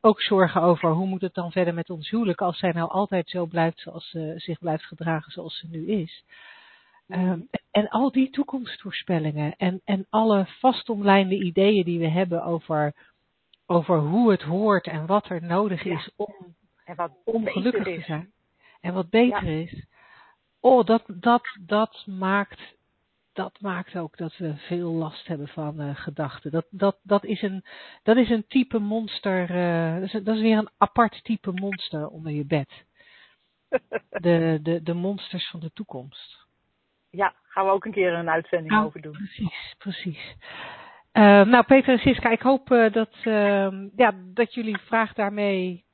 [0.00, 3.28] ook zorgen over hoe moet het dan verder met ons huwelijk als zij nou altijd
[3.28, 6.24] zo blijft zoals ze zich blijft gedragen zoals ze nu is.
[7.08, 12.94] Um, en al die toekomstvoorspellingen en, en alle vastomlijnde ideeën die we hebben over,
[13.66, 15.94] over hoe het hoort en wat er nodig Ja.
[15.94, 16.34] is om
[16.84, 18.32] en wat om gelukkig te zijn.
[18.80, 19.62] En wat beter Ja.
[19.62, 19.86] is.
[20.60, 22.60] Oh, dat, dat, dat, maakt,
[23.32, 26.50] dat maakt ook dat we veel last hebben van uh, gedachten.
[26.50, 27.64] Dat, dat, dat, is een,
[28.02, 29.50] dat is een type monster.
[29.50, 32.84] Uh, dat, is, dat is weer een apart type monster onder je bed.
[34.10, 36.46] De, de, de monsters van de toekomst.
[37.10, 39.12] Ja, gaan we ook een keer een uitzending Nou, over doen.
[39.12, 40.34] Precies, precies.
[41.16, 45.84] Uh, nou, Peter en Siska, ik hoop uh, dat, uh, ja, dat jullie vraag daarmee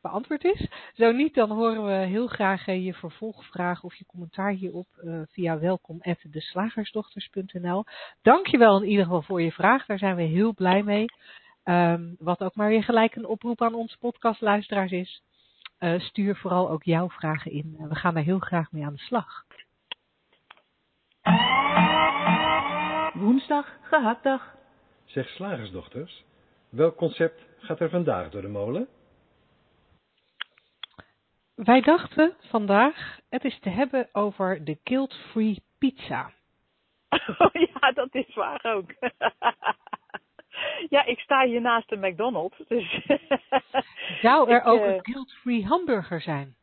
[0.00, 0.68] beantwoord is.
[0.94, 4.86] Zo niet, dan horen we heel graag uh, je vervolgvraag of je commentaar hierop
[5.30, 7.84] via welkom@deslagersdochters.nl.
[8.22, 11.04] Dankjewel in ieder geval voor je vraag, daar zijn we heel blij mee.
[11.64, 15.22] Um, wat ook maar weer gelijk een oproep aan onze podcastluisteraars is.
[15.96, 17.76] Stuur vooral ook jouw vragen in.
[17.88, 19.44] We gaan daar heel graag mee aan de slag.
[23.22, 24.54] Woensdag, gehaktdag.
[25.04, 26.24] Zeg slagersdochters,
[26.68, 28.88] welk concept gaat er vandaag door de molen?
[31.54, 36.32] Wij dachten vandaag het is te hebben over de guilt-free pizza.
[37.38, 38.90] Oh ja, dat is waar ook.
[40.94, 42.62] ja, ik sta hier naast de McDonald's.
[42.68, 43.06] Dus
[44.20, 46.56] Zou er Ik, ook eh, een guilt-free hamburger zijn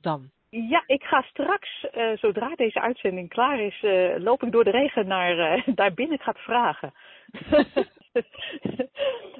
[0.00, 0.30] dan?
[0.52, 4.70] Ja, ik ga straks, eh, zodra deze uitzending klaar is, eh, loop ik door de
[4.70, 6.18] regen naar, eh, daar binnen.
[6.26, 6.92] Ik vragen.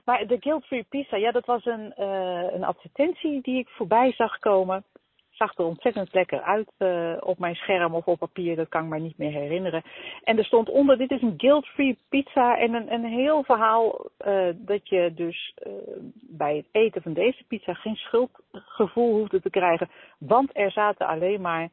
[0.05, 4.13] maar de Guilt Free Pizza, ja, dat was een, uh, een advertentie die ik voorbij
[4.13, 4.85] zag komen.
[5.43, 8.89] Zag er ontzettend lekker uit uh, op mijn scherm of op papier, dat kan ik
[8.89, 9.83] me niet meer herinneren.
[10.23, 14.11] En er stond onder, dit is een Guilt Free Pizza en een, een heel verhaal
[14.27, 15.55] uh, dat je dus
[16.13, 19.91] bij het eten van deze pizza geen schuldgevoel hoefde te krijgen.
[20.19, 21.69] Want er zaten alleen maar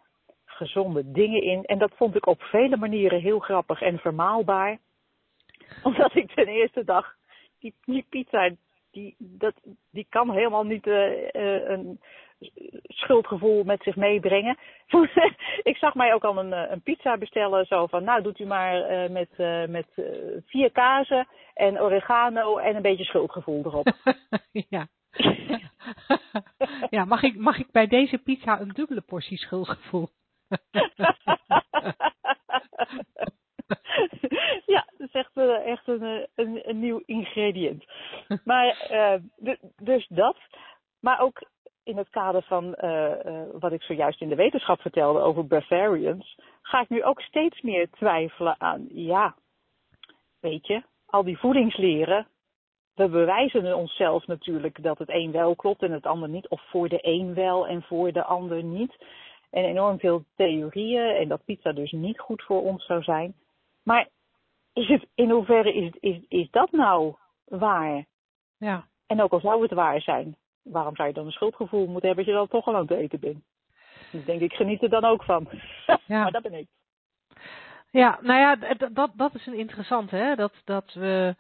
[0.46, 1.64] gezonde dingen in.
[1.64, 4.78] En dat vond ik op vele manieren heel grappig en vermaalbaar.
[5.84, 7.16] Omdat ik ten eerste dag,
[7.60, 8.50] die, die pizza,
[8.92, 9.54] die, dat,
[9.92, 12.00] die kan helemaal niet een
[12.88, 14.58] schuldgevoel met zich meebrengen.
[15.72, 17.66] ik zag mij ook al een, eh, een pizza bestellen.
[17.66, 19.88] Zo van, nou doet u maar uh, met, uh, met
[20.46, 23.92] vier kazen en oregano en een beetje schuldgevoel erop.
[24.76, 24.88] ja.
[26.90, 30.08] ja, mag ik, mag ik bij deze pizza een dubbele portie schuldgevoel?
[34.66, 37.86] ja, dat is echt, echt een, een, een, nieuw ingrediënt.
[38.44, 38.78] Maar
[39.78, 40.38] dus dat.
[41.00, 41.42] Maar ook
[41.90, 43.12] in het kader van uh,
[43.60, 47.90] wat ik zojuist in de wetenschap vertelde over breatharians, ga ik nu ook steeds meer
[47.90, 49.36] twijfelen aan, ja,
[50.40, 52.28] weet je, al die voedingsleren,
[53.00, 56.90] we bewijzen onszelf natuurlijk dat het een wel klopt en het ander niet, of voor
[56.90, 58.96] de een wel en voor de ander niet.
[59.50, 63.34] En enorm veel theorieën en dat pizza dus niet goed voor ons zou zijn.
[63.84, 64.08] Maar
[64.74, 67.16] is het, in hoeverre is, is, is dat nou
[67.46, 68.06] waar?
[68.58, 68.88] Ja.
[69.08, 70.36] En ook al zou het waar zijn,
[70.72, 72.92] waarom zou je dan een schuldgevoel moeten hebben als je dan toch al aan het
[72.92, 73.44] eten bent?
[74.12, 75.50] Dus denk ik, geniet er dan ook van.
[75.86, 76.00] Ja.
[76.24, 76.68] maar dat ben ik.
[77.92, 80.36] Ja, nou ja, dat, dat is een interessante, hè?
[80.36, 81.36] Dat, dat we.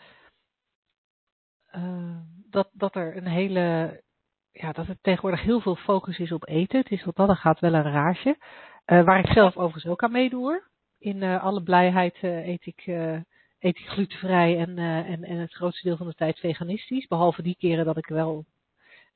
[1.75, 2.17] Uh,
[2.49, 3.99] dat, dat er een hele
[4.51, 6.79] ja, dat er tegenwoordig heel veel focus is op eten.
[6.79, 8.37] Het is wat dat gaat wel een raasje.
[8.85, 10.67] Uh, waar ik zelf overigens ook aan meedoe.
[10.99, 12.87] In uh, alle blijheid eet, ik,
[13.59, 17.07] eet ik glutenvrij en, en, en het grootste deel van de tijd veganistisch.
[17.07, 18.45] Behalve die keren dat ik wel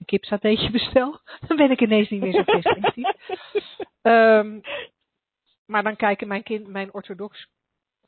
[0.04, 1.20] een kipsatéetje bestel.
[1.47, 3.16] Dan ben ik ineens niet meer zo veganistisch.
[4.01, 4.62] um,
[5.66, 7.47] maar dan kijken mijn, kind, mijn orthodox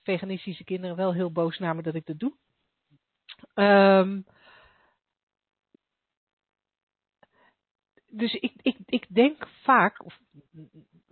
[0.03, 2.33] veganistische kinderen wel heel boos naar me dat ik dat doe.
[3.53, 4.25] Um,
[8.07, 10.19] dus ik, ik, ik denk vaak, of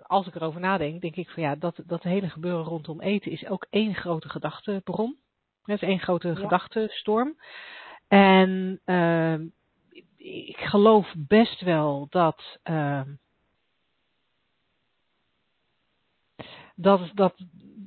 [0.01, 3.47] als ik erover nadenk, denk ik van ja, dat, dat hele gebeuren rondom eten is
[3.47, 5.17] ook één grote gedachtebron.
[5.63, 6.36] Het is één grote ja.
[6.36, 7.38] gedachtenstorm.
[8.07, 9.39] En uh,
[10.24, 12.59] ik geloof best wel dat.
[12.63, 13.01] Uh,
[16.76, 17.34] dat, dat,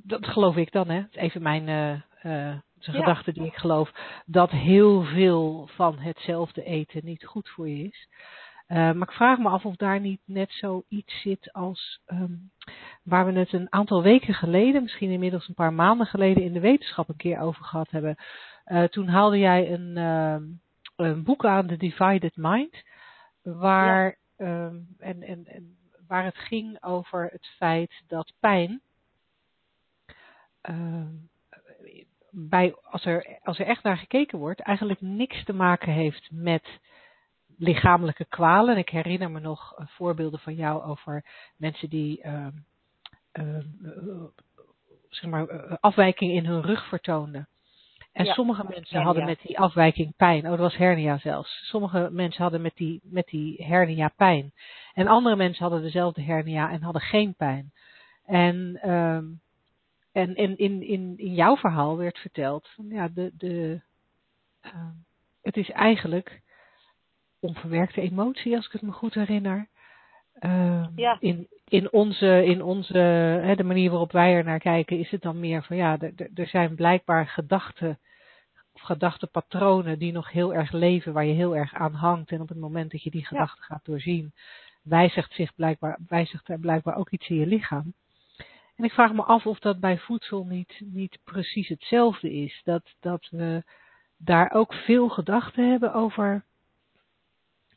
[0.03, 1.03] dat geloof ik dan, hè?
[1.11, 2.61] Even mijn uh, uh, ja.
[2.79, 3.91] gedachte die ik geloof.
[4.25, 8.07] Dat heel veel van hetzelfde eten niet goed voor je is.
[8.67, 12.51] Uh, maar ik vraag me af of daar niet net zoiets zit als um,
[13.03, 16.59] waar we het een aantal weken geleden, misschien inmiddels een paar maanden geleden in de
[16.59, 18.15] wetenschap een keer over gehad hebben.
[18.89, 20.35] Toen haalde jij een, uh,
[21.05, 22.83] een boek aan, The Divided Mind,
[23.41, 24.65] waar, ja.
[24.65, 25.77] um, en, en, en
[26.07, 28.81] waar het ging over het feit dat pijn
[32.29, 36.79] bij, als, er, als er echt naar gekeken wordt, eigenlijk niks te maken heeft met
[37.57, 38.77] lichamelijke kwalen.
[38.77, 41.25] Ik herinner me nog voorbeelden van jou over
[41.57, 42.47] mensen die uh,
[43.33, 43.63] uh,
[45.09, 47.47] zeg maar, afwijking in hun rug vertoonden.
[48.17, 50.43] En ja, sommige mensen hadden met die afwijking pijn.
[50.43, 51.67] Oh, dat was hernia zelfs.
[51.67, 54.51] Sommige mensen hadden met die, met die hernia pijn.
[54.93, 57.71] En andere mensen hadden dezelfde hernia en hadden geen pijn.
[58.25, 59.41] En, um,
[60.11, 63.81] en, en in, in, in jouw verhaal werd verteld, ja, de, de,
[64.65, 64.71] uh,
[65.41, 66.41] het is eigenlijk
[67.39, 69.67] onverwerkte emotie, als ik het me goed herinner.
[70.39, 71.17] Uh, ja.
[71.19, 72.97] in, in onze, in onze
[73.43, 75.97] hè, de manier waarop wij er naar kijken, is het dan meer van ja,
[76.33, 77.99] er zijn blijkbaar gedachten
[78.87, 82.31] gedachtenpatronen die nog heel erg leven, waar je heel erg aan hangt.
[82.31, 83.75] En op het moment dat je die gedachten ja.
[83.75, 84.33] gaat doorzien,
[84.83, 87.93] wijzigt, zich blijkbaar, wijzigt er blijkbaar ook iets in je lichaam.
[88.75, 92.61] En ik vraag me af of dat bij voedsel niet, niet precies hetzelfde is.
[92.63, 93.63] Dat, dat we
[94.17, 96.43] daar ook veel gedachten hebben over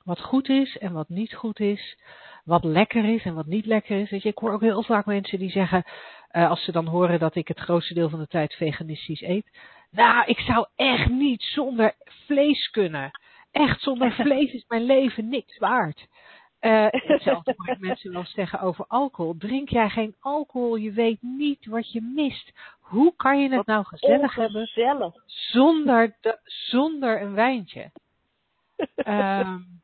[0.04, 1.98] wat goed is en wat niet goed is.
[2.44, 4.10] Wat lekker is en wat niet lekker is.
[4.10, 5.84] Weet je, ik hoor ook heel vaak mensen die zeggen,
[6.32, 9.50] uh, als ze dan horen dat ik het grootste deel van de tijd veganistisch eet.
[9.90, 13.10] Nou, ik zou echt niet zonder vlees kunnen.
[13.50, 16.08] Echt zonder vlees is mijn leven niks waard.
[16.60, 19.36] Uh, hetzelfde hoor ik mensen wel zeggen over alcohol.
[19.36, 22.52] Drink jij geen alcohol, je weet niet wat je mist.
[22.80, 24.70] Hoe kan je het wat nou gezellig hebben
[25.26, 27.90] zonder, de, zonder een wijntje?
[28.96, 29.82] Um,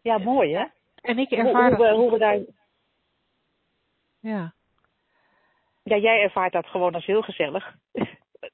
[0.02, 0.64] ja, mooi hè?
[1.00, 2.40] En ik ervaar hoe, hoe, we, hoe we daar.
[4.20, 4.53] Ja.
[5.84, 7.74] Ja, jij ervaart dat gewoon als heel gezellig.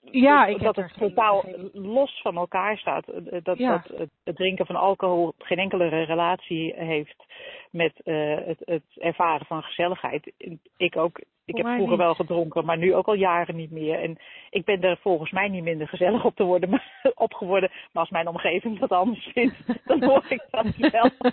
[0.00, 3.08] Ja, ik dat het totaal geen- los van elkaar staat.
[3.08, 3.70] Eh, Dat, Ja.
[3.88, 7.24] dat het, drinken van alcohol geen enkele relatie heeft
[7.70, 10.32] met eh, het, het ervaren van gezelligheid.
[10.76, 11.20] Ik ook.
[11.44, 11.98] Ik heb vroeger niet.
[11.98, 14.00] wel gedronken, maar nu ook al jaren niet meer.
[14.02, 14.16] En
[14.50, 17.70] ik ben er volgens mij niet minder gezellig op, te worden, maar, op geworden.
[17.70, 21.10] Maar als mijn omgeving dat anders vindt, dan hoor ik dat wel.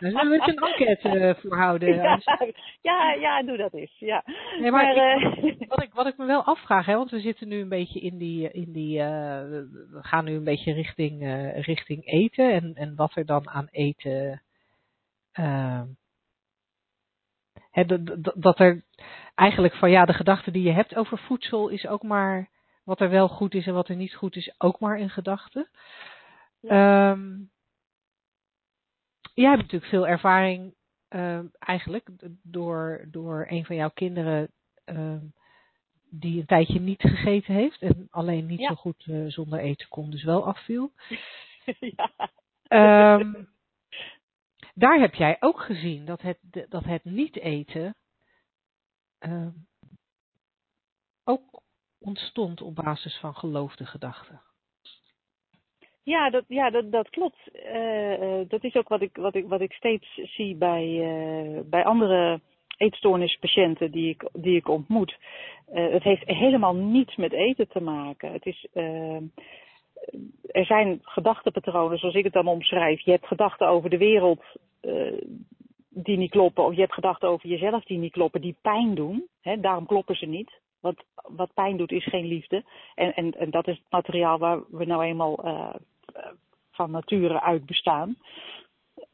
[0.00, 1.94] Daar zullen we een enquête eh, voor houden.
[1.94, 2.18] ja,
[2.82, 3.96] ja, ja, doe dat eens.
[3.98, 4.22] Ja.
[4.60, 7.20] Nee, maar, Maar, ik- eh, wat, ik, wat ik me wel afvraag, hè, want we
[7.20, 9.48] zitten nu een beetje in die, in die eh,
[9.90, 13.68] we gaan nu een beetje richting, eh, richting eten en, en wat er dan aan
[13.70, 14.42] eten,
[15.32, 15.82] eh,
[17.70, 17.84] hè,
[18.34, 18.84] dat, er
[19.34, 22.50] eigenlijk van ja, de gedachte die je hebt over voedsel is ook maar
[22.84, 25.68] wat er wel goed is en wat er niet goed is, ook maar een gedachte.
[26.62, 27.36] Ehm,
[29.34, 30.74] jij hebt natuurlijk veel ervaring
[31.08, 32.08] ehm, eigenlijk
[32.42, 34.50] door, door een van jouw kinderen
[34.84, 35.24] ehm,
[36.20, 38.68] die een tijdje niet gegeten heeft en alleen niet Ja.
[38.68, 40.92] zo goed eh, zonder eten kon, dus wel afviel.
[41.96, 42.10] ja.
[42.68, 43.32] Ehm,
[44.74, 46.38] daar heb jij ook gezien dat het,
[46.68, 47.94] dat het niet eten
[49.18, 49.50] ehm,
[51.24, 51.62] ook
[51.98, 54.40] ontstond op basis van geloofde gedachten.
[56.02, 57.50] Ja, dat, ja, dat, dat klopt.
[57.52, 61.84] Eh, eh, dat is ook wat ik, wat ik, wat ik steeds zie bij, bij
[61.84, 62.40] andere
[62.76, 65.18] eetstoornispatiënten die ik, die ik ontmoet.
[65.66, 68.32] Eh, het heeft helemaal niets met eten te maken.
[68.32, 69.16] Het is, eh,
[70.50, 73.00] er zijn gedachtenpatronen, zoals ik het dan omschrijf.
[73.00, 74.42] Je hebt gedachten over de wereld
[74.80, 75.12] eh,
[75.88, 79.26] die niet kloppen, of je hebt gedachten over jezelf die niet kloppen, die pijn doen.
[79.40, 80.60] Hè, daarom kloppen ze niet.
[80.80, 82.64] Want wat pijn doet is geen liefde.
[82.94, 85.38] En, en, en dat is het materiaal waar we nou eenmaal
[86.70, 88.16] van nature uit bestaan.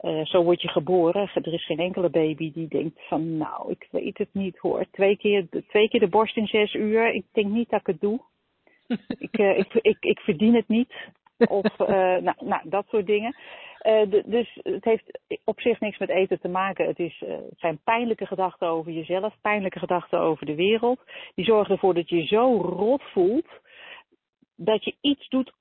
[0.03, 1.31] Eh, zo word je geboren.
[1.35, 4.85] Er is geen enkele baby die denkt van nou, ik weet het niet hoor.
[4.91, 7.15] Twee keer, twee keer de borst in zes uur.
[7.15, 8.21] Ik denk niet dat ik het doe.
[9.27, 10.95] ik, eh, ik, ik, ik verdien het niet.
[11.39, 13.37] Of eh, nou, nou, dat soort dingen.
[14.25, 16.87] Dus het heeft op zich niks met eten te maken.
[16.87, 21.01] Het, is, het zijn pijnlijke gedachten over jezelf, pijnlijke gedachten over de wereld.
[21.35, 23.49] Die zorgen ervoor dat je zo rot voelt
[24.57, 25.53] dat je iets doet,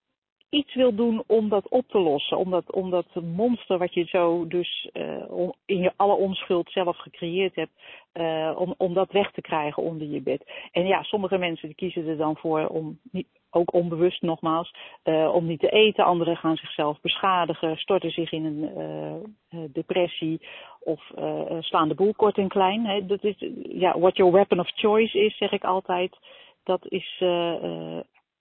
[0.52, 2.38] iets wil doen om dat op te lossen.
[2.68, 7.72] Om dat, monster wat je zo dus eh, in je alle onschuld zelf gecreëerd hebt,
[8.12, 10.52] eh, om, om dat weg te krijgen onder je bed.
[10.72, 14.74] En ja, sommige mensen die kiezen er dan voor om niet, ook onbewust nogmaals,
[15.04, 16.06] eh, om niet te eten.
[16.06, 20.42] Anderen gaan zichzelf beschadigen, storten zich in een depressie
[20.80, 21.12] of
[21.60, 22.86] slaan de boel kort en klein.
[22.86, 23.06] Hè.
[23.06, 26.18] Dat is, ja, what your weapon of choice is, zeg ik altijd.
[26.64, 27.24] Dat is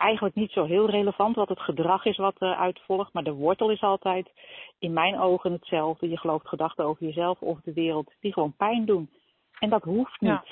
[0.01, 3.13] eigenlijk niet zo heel relevant wat het gedrag is wat eruit volgt.
[3.13, 4.31] Maar de wortel is altijd
[4.79, 6.09] in mijn ogen hetzelfde.
[6.09, 9.11] Je gelooft gedachten over jezelf of de wereld die gewoon pijn doen.
[9.59, 10.31] En dat hoeft niet.
[10.31, 10.45] Ja.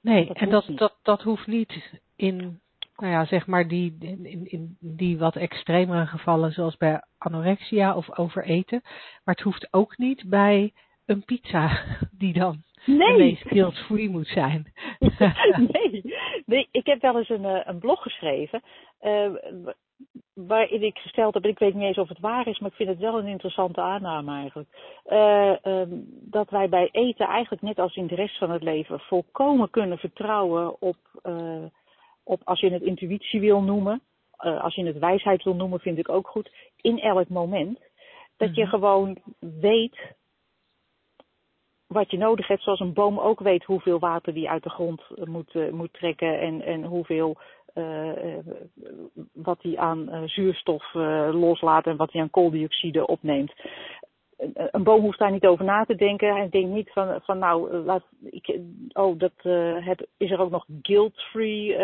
[0.00, 0.78] Nee, Dat en dat, niet.
[0.78, 2.60] dat, dat hoeft niet in,
[2.96, 7.96] nou ja, zeg maar die, in, in, in die wat extremere gevallen zoals bij anorexia
[7.96, 8.80] of overeten.
[9.24, 10.72] Maar het hoeft ook niet bij
[11.06, 11.84] een pizza
[12.22, 13.16] die dan de Nee.
[13.16, 14.72] meest guilt-free moet zijn.
[15.72, 16.02] nee,
[16.46, 18.62] nee, ik heb wel eens een, eh, een blog geschreven.
[18.98, 19.28] eh,
[19.64, 19.74] wa-
[20.34, 22.88] waarin ik gesteld heb, ik weet niet eens of het waar is, maar ik vind
[22.88, 24.68] het wel een interessante aanname eigenlijk.
[25.04, 25.88] eh, ehm,
[26.30, 29.98] dat wij bij eten eigenlijk net als in de rest van het leven volkomen kunnen
[29.98, 30.96] vertrouwen op,
[32.24, 34.00] op als je het intuïtie wil noemen,
[34.36, 37.78] als je het wijsheid wil noemen, vind ik ook goed, in elk moment.
[38.36, 38.70] Dat je Mhm.
[38.70, 39.18] gewoon
[39.60, 39.98] weet
[41.88, 45.02] wat je nodig hebt, zoals een boom ook weet hoeveel water die uit de grond
[45.16, 47.36] eh, moet, eh, moet trekken en, en hoeveel
[47.74, 48.36] eh,
[49.32, 50.92] wat hij aan zuurstof
[51.32, 53.52] loslaat en wat hij aan kooldioxide opneemt.
[54.54, 56.36] Een, boom hoeft daar niet over na te denken.
[56.36, 58.58] Hij denkt niet van, van nou, laat, ik,
[58.92, 59.32] oh, dat
[59.84, 61.76] heb, is er ook nog guilt-free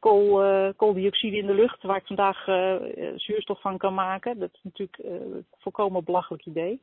[0.00, 4.38] kool, eh, kooldioxide in de lucht, waar ik vandaag eh, eh, zuurstof van kan maken.
[4.38, 6.80] Dat is natuurlijk een volkomen belachelijk idee.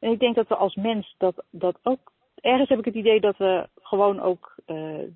[0.00, 2.12] En ik denk dat we als mens dat, dat ook.
[2.40, 4.54] Ergens heb ik het idee dat we gewoon ook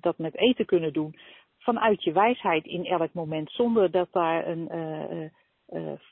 [0.01, 1.15] dat met eten kunnen doen.
[1.57, 3.51] Vanuit je wijsheid in elk moment.
[3.51, 5.31] Zonder dat daar een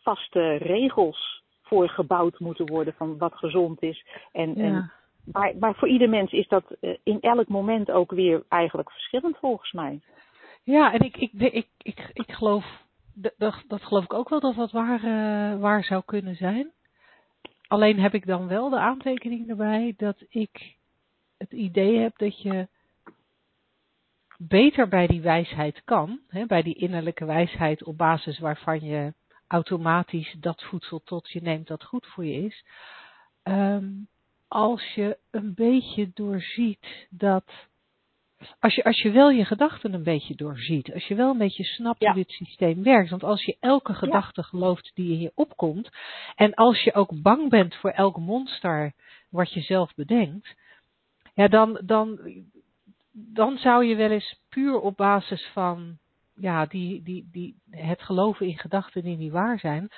[0.04, 4.06] vaste regels voor gebouwd moeten worden van wat gezond is.
[4.32, 4.92] En, en,
[5.32, 6.64] maar, maar voor ieder mens is dat
[7.04, 10.00] in elk moment ook weer eigenlijk verschillend volgens mij.
[10.64, 12.84] Ja, en ik, ik, ik, ik, ik, geloof,
[13.14, 16.72] dat, dat, dat geloof ik ook wel dat dat waar, eh, waar zou kunnen zijn.
[17.68, 20.76] Alleen heb ik dan wel de aantekening erbij dat ik
[21.38, 22.68] het idee heb dat je
[24.38, 29.14] beter bij die wijsheid kan, hè, bij die innerlijke wijsheid op basis waarvan je
[29.48, 32.66] automatisch dat voedsel tot je neemt dat goed voor je is.
[33.44, 33.88] Ehm,
[34.48, 37.52] als je een beetje doorziet dat
[38.60, 41.64] als je, als je wel je gedachten een beetje doorziet, als je wel een beetje
[41.64, 42.14] snapt Ja.
[42.14, 45.90] hoe dit systeem werkt, want als je elke gedachte gelooft die in je opkomt,
[46.36, 48.94] en als je ook bang bent voor elk monster
[49.30, 50.56] wat je zelf bedenkt,
[51.34, 52.20] ja, dan, dan,
[53.12, 55.98] dan zou je wel eens puur op basis van
[56.36, 59.90] ja, die, die, die, het geloven in gedachten die niet waar zijn,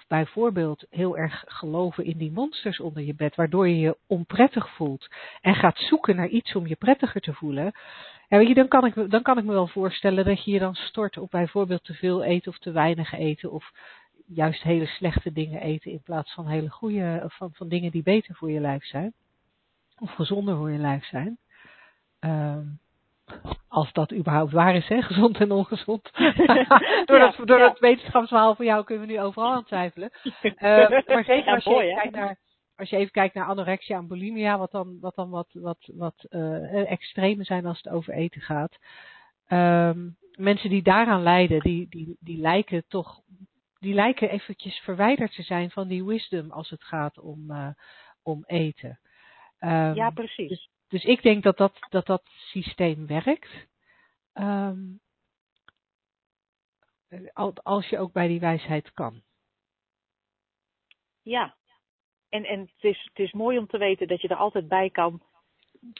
[0.00, 4.70] of bijvoorbeeld heel erg geloven in die monsters onder je bed, waardoor je je onprettig
[4.70, 5.08] voelt
[5.40, 7.72] en gaat zoeken naar iets om je prettiger te voelen.
[8.28, 11.30] Dan, kan ik, dan kan ik me wel voorstellen dat je je dan stort op
[11.30, 13.72] bijvoorbeeld te veel eten of te weinig eten, of
[14.26, 18.34] juist hele slechte dingen eten in plaats van hele goede, van, van dingen die beter
[18.34, 19.12] voor je lijf zijn,
[19.98, 21.38] of gezonder voor je lijf zijn.
[22.18, 22.66] Ehm,
[23.68, 25.02] als dat überhaupt waar is, hè?
[25.10, 26.10] gezond en ongezond.
[27.04, 27.68] door Ja, dat, door ja.
[27.68, 30.10] dat wetenschapsverhaal van jou kunnen we nu overal aan twijfelen.
[30.40, 32.38] Eh, maar zeker als, je mooi, kijkt naar,
[32.76, 36.24] als je even kijkt naar anorexia en bulimia, wat dan wat, dan wat, wat, wat
[36.28, 38.78] eh, extreme zijn als het over eten gaat.
[39.46, 40.08] Ehm,
[40.38, 43.20] mensen die daaraan lijden, die, die, die lijken toch,
[43.78, 47.68] die lijken eventjes verwijderd te zijn van die wisdom als het gaat om, eh,
[48.22, 49.00] om eten.
[49.58, 50.48] Ehm, ja, precies.
[50.48, 53.68] dus ik denk dat dat, dat, dat systeem werkt.
[54.32, 54.78] Ehm,
[57.32, 59.22] al- als je ook bij die wijsheid kan.
[61.22, 61.54] Ja.
[62.28, 64.90] En, en het, is, het is mooi om te weten dat je er altijd bij
[64.90, 65.22] kan,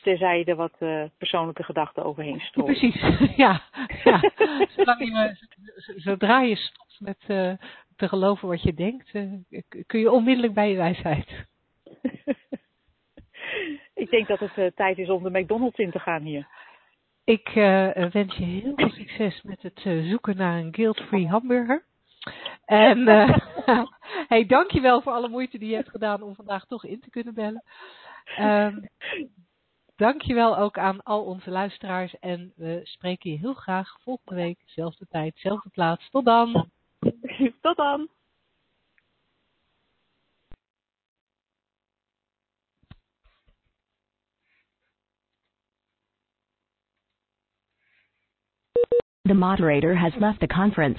[0.03, 2.79] terzij er wat eh, persoonlijke gedachten overheen strooien.
[2.79, 3.01] precies,
[3.45, 3.63] ja.
[4.05, 4.31] ja.
[4.77, 5.37] Zolang je,
[5.97, 7.53] zodra je stopt met eh,
[7.97, 11.29] te geloven wat je denkt, eh, kun je onmiddellijk bij je wijsheid.
[14.01, 16.47] Ik denk dat het eh, tijd is om de McDonald's in te gaan hier.
[17.25, 21.85] Ik eh, wens je heel veel succes met het eh, zoeken naar een guilt-free hamburger.
[22.65, 23.07] En
[24.33, 27.35] hey, dankjewel voor alle moeite die je hebt gedaan om vandaag toch in te kunnen
[27.35, 27.63] bellen.
[28.37, 28.79] Ehm
[29.97, 32.19] dankjewel ook aan al onze luisteraars.
[32.19, 36.11] En we spreken je heel graag volgende week, zelfde tijd, zelfde plaats.
[36.11, 36.71] Tot dan!
[37.61, 38.09] Tot dan!
[49.31, 50.99] The moderator has left the conference.